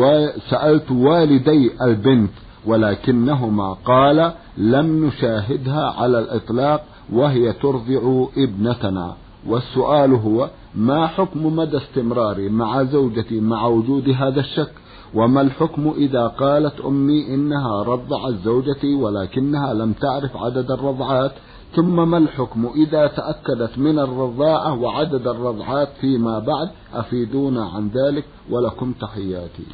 سألت 0.51 0.91
والدي 0.91 1.71
البنت 1.83 2.31
ولكنهما 2.67 3.73
قال 3.73 4.33
لم 4.57 5.07
نشاهدها 5.07 5.95
على 5.99 6.19
الإطلاق 6.19 6.85
وهي 7.12 7.53
ترضع 7.53 8.27
ابنتنا. 8.37 9.17
والسؤال 9.47 10.12
هو 10.15 10.51
ما 10.75 11.07
حكم 11.07 11.57
مدى 11.57 11.77
استمراري 11.77 12.49
مع 12.49 12.83
زوجتي 12.83 13.41
مع 13.41 13.67
وجود 13.67 14.09
هذا 14.09 14.41
الشك؟ 14.41 14.73
وما 15.14 15.40
الحكم 15.40 15.94
إذا 15.96 16.27
قالت 16.27 16.81
أمي 16.81 17.35
إنها 17.35 17.83
رضعت 17.83 18.35
زوجتي 18.44 18.94
ولكنها 18.94 19.75
لم 19.75 19.92
تعرف 19.92 20.37
عدد 20.37 20.70
الرضعات؟ 20.70 21.33
ثم 21.77 22.11
ما 22.11 22.18
الحكم 22.18 22.70
إذا 22.77 23.07
تأكدت 23.07 23.79
من 23.79 23.98
الرضاعة 23.98 24.75
وعدد 24.75 25.27
الرضعات 25.27 25.88
فيما 26.01 26.38
بعد؟ 26.38 26.70
أفيدونا 26.94 27.64
عن 27.64 27.88
ذلك 27.88 28.25
ولكم 28.51 28.92
تحياتي. 28.92 29.66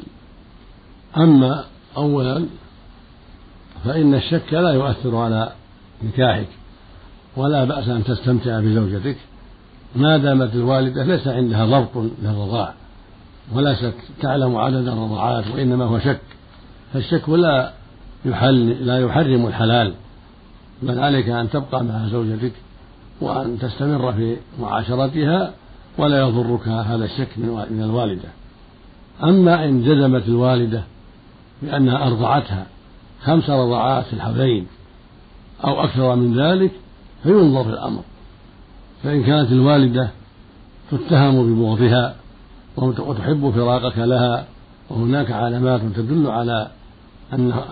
أما 1.16 1.64
أولا 1.96 2.44
فإن 3.84 4.14
الشك 4.14 4.52
لا 4.52 4.70
يؤثر 4.70 5.16
على 5.16 5.52
نكاحك 6.02 6.48
ولا 7.36 7.64
بأس 7.64 7.88
أن 7.88 8.04
تستمتع 8.04 8.60
بزوجتك. 8.60 9.16
ما 9.96 10.16
دامت 10.16 10.54
الوالدة 10.54 11.04
ليس 11.04 11.28
عندها 11.28 11.66
ضبط 11.66 12.10
للرضاع. 12.22 12.74
وليست 13.54 13.94
تعلم 14.22 14.56
عدد 14.56 14.88
الرضعات 14.88 15.44
وإنما 15.54 15.84
هو 15.84 15.98
شك. 15.98 16.20
فالشك 16.92 17.28
لا 17.28 17.72
يحل 18.24 18.86
لا 18.86 18.98
يحرم 18.98 19.46
الحلال. 19.46 19.94
بل 20.82 20.98
عليك 20.98 21.28
أن 21.28 21.50
تبقى 21.50 21.84
مع 21.84 22.06
زوجتك 22.06 22.52
وأن 23.20 23.58
تستمر 23.58 24.12
في 24.12 24.36
معاشرتها 24.60 25.52
ولا 25.98 26.20
يضرك 26.20 26.68
هذا 26.68 27.04
الشك 27.04 27.28
من 27.70 27.82
الوالدة. 27.82 28.28
أما 29.22 29.64
إن 29.64 29.84
جزمت 29.84 30.28
الوالدة 30.28 30.82
بأنها 31.62 32.06
أرضعتها 32.06 32.66
خمس 33.24 33.50
رضعات 33.50 34.04
في 34.04 34.12
الحولين 34.12 34.66
أو 35.64 35.84
أكثر 35.84 36.14
من 36.14 36.40
ذلك 36.40 36.70
فينظر 37.22 37.64
في 37.64 37.70
الأمر. 37.70 38.02
فإن 39.02 39.24
كانت 39.24 39.52
الوالدة 39.52 40.10
تتهم 40.90 41.54
ببغضها 41.54 42.14
وتحب 42.82 43.50
فراقك 43.50 43.98
لها 43.98 44.46
وهناك 44.90 45.30
علامات 45.30 45.80
تدل 45.96 46.26
على 46.26 46.68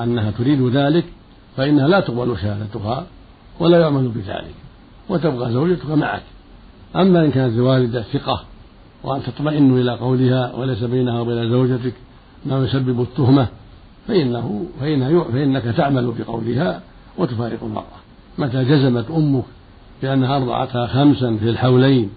أنها 0.01 0.31
تريد 0.31 0.63
ذلك 0.63 1.05
فإنها 1.57 1.89
لا 1.89 2.01
تقبل 2.01 2.39
شهادتها 2.39 3.07
ولا 3.61 3.81
يعمل 3.81 4.09
بذلك 4.09 4.55
وتبقى 5.09 5.53
زوجتك 5.53 5.91
معك. 5.91 6.23
أما 6.97 7.25
إن 7.25 7.31
كانت 7.31 7.55
الوالدة 7.55 8.03
ثقة 8.03 8.43
وأن 9.05 9.23
تطمئن 9.23 9.79
إلى 9.79 9.93
قولها 9.93 10.55
وليس 10.55 10.83
بينها 10.85 11.21
وبين 11.21 11.51
زوجتك 11.51 11.95
ما 12.47 12.65
يسبب 12.65 13.01
التهمة 13.01 13.47
فإنه 14.09 14.67
فإنها 14.81 15.25
فإنك 15.25 15.63
تعمل 15.63 16.13
بقولها 16.19 16.81
وتفارق 17.19 17.59
المرأة. 17.63 17.97
متى 18.39 18.65
جزمت 18.65 19.11
أمك 19.11 19.45
بأنها 20.03 20.37
أرضعتها 20.37 20.87
خمسا 20.87 21.37
في 21.37 21.51
الحولين 21.51 22.11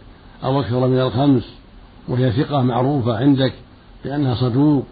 أو 0.43 0.59
أكثر 0.61 0.87
من 0.87 0.99
الخمس 0.99 1.58
وهي 2.09 2.31
ثقة 2.31 2.61
معروفة 2.61 3.17
عندك 3.17 3.53
بأنها 4.05 4.35
صدوق 4.35 4.85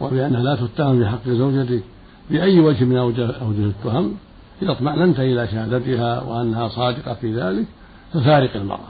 وبأنها 0.00 0.42
لا 0.42 0.56
تتهم 0.56 1.00
بحق 1.00 1.28
زوجتك 1.28 1.82
بأي 2.30 2.60
وجه 2.60 2.84
من 2.84 2.96
أوجه, 2.96 3.30
التهم 3.50 4.16
إذا 4.62 4.72
اطمأننت 4.72 5.20
إلى 5.20 5.46
شهادتها 5.46 6.22
وأنها 6.22 6.68
صادقة 6.68 7.14
في 7.14 7.34
ذلك 7.34 7.66
ففارق 8.12 8.56
المرأة. 8.56 8.88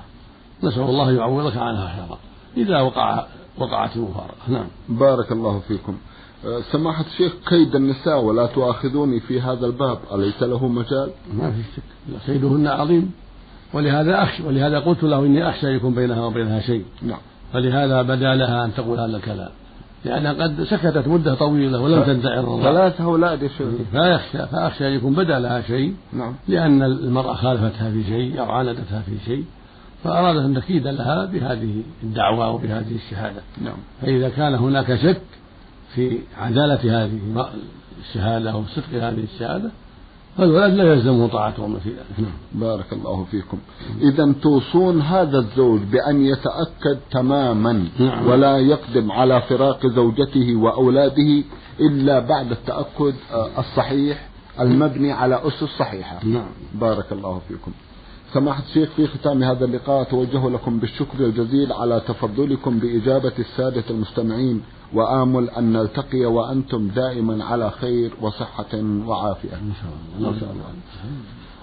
نسأل 0.63 0.83
الله 0.83 1.13
يعوضك 1.13 1.57
عنها 1.57 1.89
خيرا. 1.89 2.19
إذا 2.57 2.81
وقع 2.81 3.27
وقعت 3.59 3.97
المفارقة 3.97 4.49
نعم. 4.49 4.67
بارك 4.89 5.33
الله 5.33 5.61
فيكم. 5.69 5.97
أه، 6.45 6.61
سماحة 6.73 7.05
الشيخ 7.05 7.33
كيد 7.49 7.75
النساء 7.75 8.25
ولا 8.25 8.47
تؤاخذوني 8.47 9.21
في 9.21 9.41
هذا 9.41 9.67
الباب؟ 9.67 9.99
أليس 10.15 10.43
له 10.43 10.69
مجال؟ 10.69 11.11
ما 11.35 11.51
في 11.51 11.63
شك. 11.77 11.83
كيدهن 12.27 12.67
عظيم. 12.67 13.13
ولهذا 13.75 14.23
أخشى 14.23 14.43
ولهذا 14.43 14.79
قلت 14.79 15.03
له 15.03 15.19
إني 15.19 15.49
أخشى 15.49 15.67
يكون 15.67 15.95
بينها 15.95 16.25
وبينها 16.25 16.61
شيء. 16.61 16.85
نعم. 17.03 17.19
فلهذا 17.53 18.03
بدا 18.03 18.35
لها 18.35 18.65
أن 18.65 18.75
تقول 18.75 19.01
هذا 19.01 19.17
الكلام. 19.17 19.51
لأنها 20.05 20.33
قد 20.33 20.63
سكتت 20.63 21.09
مدة 21.09 21.35
طويلة 21.35 21.81
ولم 21.81 22.03
تدعي 22.03 22.41
الرضا 22.41 22.63
ثلاثة 22.63 23.05
أولاد 23.05 23.51
فيخشى 23.93 24.47
فأخشى 24.47 24.89
أن 24.89 24.93
يكون 24.93 25.15
بدا 25.15 25.39
لها 25.39 25.61
شيء. 25.61 25.95
نعم. 26.13 26.35
لأن 26.49 26.83
المرأة 26.83 27.35
خالفتها 27.35 27.91
في 27.91 28.05
شيء 28.05 28.41
أو 28.41 28.51
عاندتها 28.51 29.03
في 29.07 29.13
شيء. 29.25 29.45
فأرادت 30.05 30.45
أن 30.45 30.55
تكيد 30.55 30.87
لها 30.87 31.25
بهذه 31.25 31.83
الدعوة 32.03 32.51
وبهذه 32.51 32.95
الشهادة. 32.95 33.43
نعم. 33.65 33.77
فإذا 34.03 34.29
كان 34.29 34.55
هناك 34.55 34.95
شك 34.95 35.23
في 35.95 36.19
عدالة 36.39 37.05
هذه 37.05 37.49
الشهادة 38.01 38.53
أو 38.53 38.65
صدق 38.65 39.03
هذه 39.03 39.25
الشهادة 39.35 39.71
فالولد 40.37 40.75
لا 40.75 40.93
يلزمه 40.93 41.29
طاعتهم 41.29 41.79
في 41.79 41.89
ذلك. 41.89 42.19
نعم. 42.19 42.33
بارك 42.53 42.93
الله 42.93 43.27
فيكم. 43.31 43.59
إذا 44.01 44.35
توصون 44.43 45.01
هذا 45.01 45.39
الزوج 45.39 45.81
بأن 45.81 46.25
يتأكد 46.25 46.99
تماما 47.11 47.89
نعم. 47.99 48.27
ولا 48.27 48.59
يقدم 48.59 49.13
على 49.13 49.43
فراق 49.43 49.87
زوجته 49.87 50.57
وأولاده 50.57 51.43
إلا 51.81 52.19
بعد 52.19 52.51
التأكد 52.51 53.15
آه، 53.33 53.49
الصحيح 53.59 54.29
المبني 54.61 55.13
على 55.13 55.41
أسس 55.47 55.69
صحيحة. 55.79 56.25
نعم. 56.25 56.49
بارك 56.75 57.13
الله 57.13 57.41
فيكم. 57.49 57.73
سماحة 58.33 58.63
الشيخ 58.69 58.89
في 58.97 59.07
ختام 59.07 59.43
هذا 59.43 59.65
اللقاء 59.65 60.03
أتوجه 60.03 60.51
لكم 60.51 60.79
بالشكر 60.79 61.25
الجزيل 61.25 61.73
على 61.73 62.03
تفضلكم 62.09 62.79
بإجابة 62.79 63.33
السادة 63.39 63.85
المستمعين. 63.91 64.63
وآمل 64.95 65.51
أن 65.51 65.73
نلتقي 65.73 66.25
وأنتم 66.25 66.89
دائما 66.89 67.45
على 67.45 67.71
خير 67.71 68.13
وصحة 68.21 68.75
وعافية. 69.07 69.55
إن 69.55 69.73
شاء 69.83 69.93
الله. 70.19 70.29
إن 70.29 70.41
شاء 70.41 70.51
الله. 70.51 70.65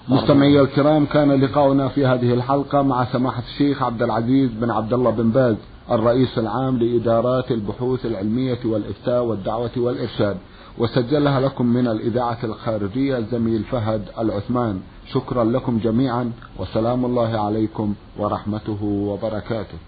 مستمعي 0.08 0.60
الكرام 0.60 1.06
كان 1.06 1.32
لقاؤنا 1.32 1.88
في 1.88 2.06
هذه 2.06 2.34
الحلقة 2.34 2.82
مع 2.82 3.04
سماحة 3.04 3.42
الشيخ 3.42 3.82
عبد 3.82 4.02
العزيز 4.02 4.50
بن 4.50 4.70
عبد 4.70 4.92
الله 4.92 5.10
بن 5.10 5.30
باز 5.30 5.56
الرئيس 5.90 6.38
العام 6.38 6.78
لإدارات 6.78 7.50
البحوث 7.50 8.06
العلمية 8.06 8.58
والإفتاء 8.64 9.24
والدعوة 9.24 9.70
والإرشاد. 9.76 10.36
وسجلها 10.78 11.40
لكم 11.40 11.66
من 11.66 11.86
الإذاعة 11.88 12.38
الخارجية 12.44 13.18
الزميل 13.18 13.64
فهد 13.64 14.02
العثمان. 14.18 14.80
شكرا 15.12 15.44
لكم 15.44 15.78
جميعا 15.78 16.32
وسلام 16.58 17.04
الله 17.04 17.40
عليكم 17.40 17.94
ورحمته 18.18 18.84
وبركاته. 18.84 19.78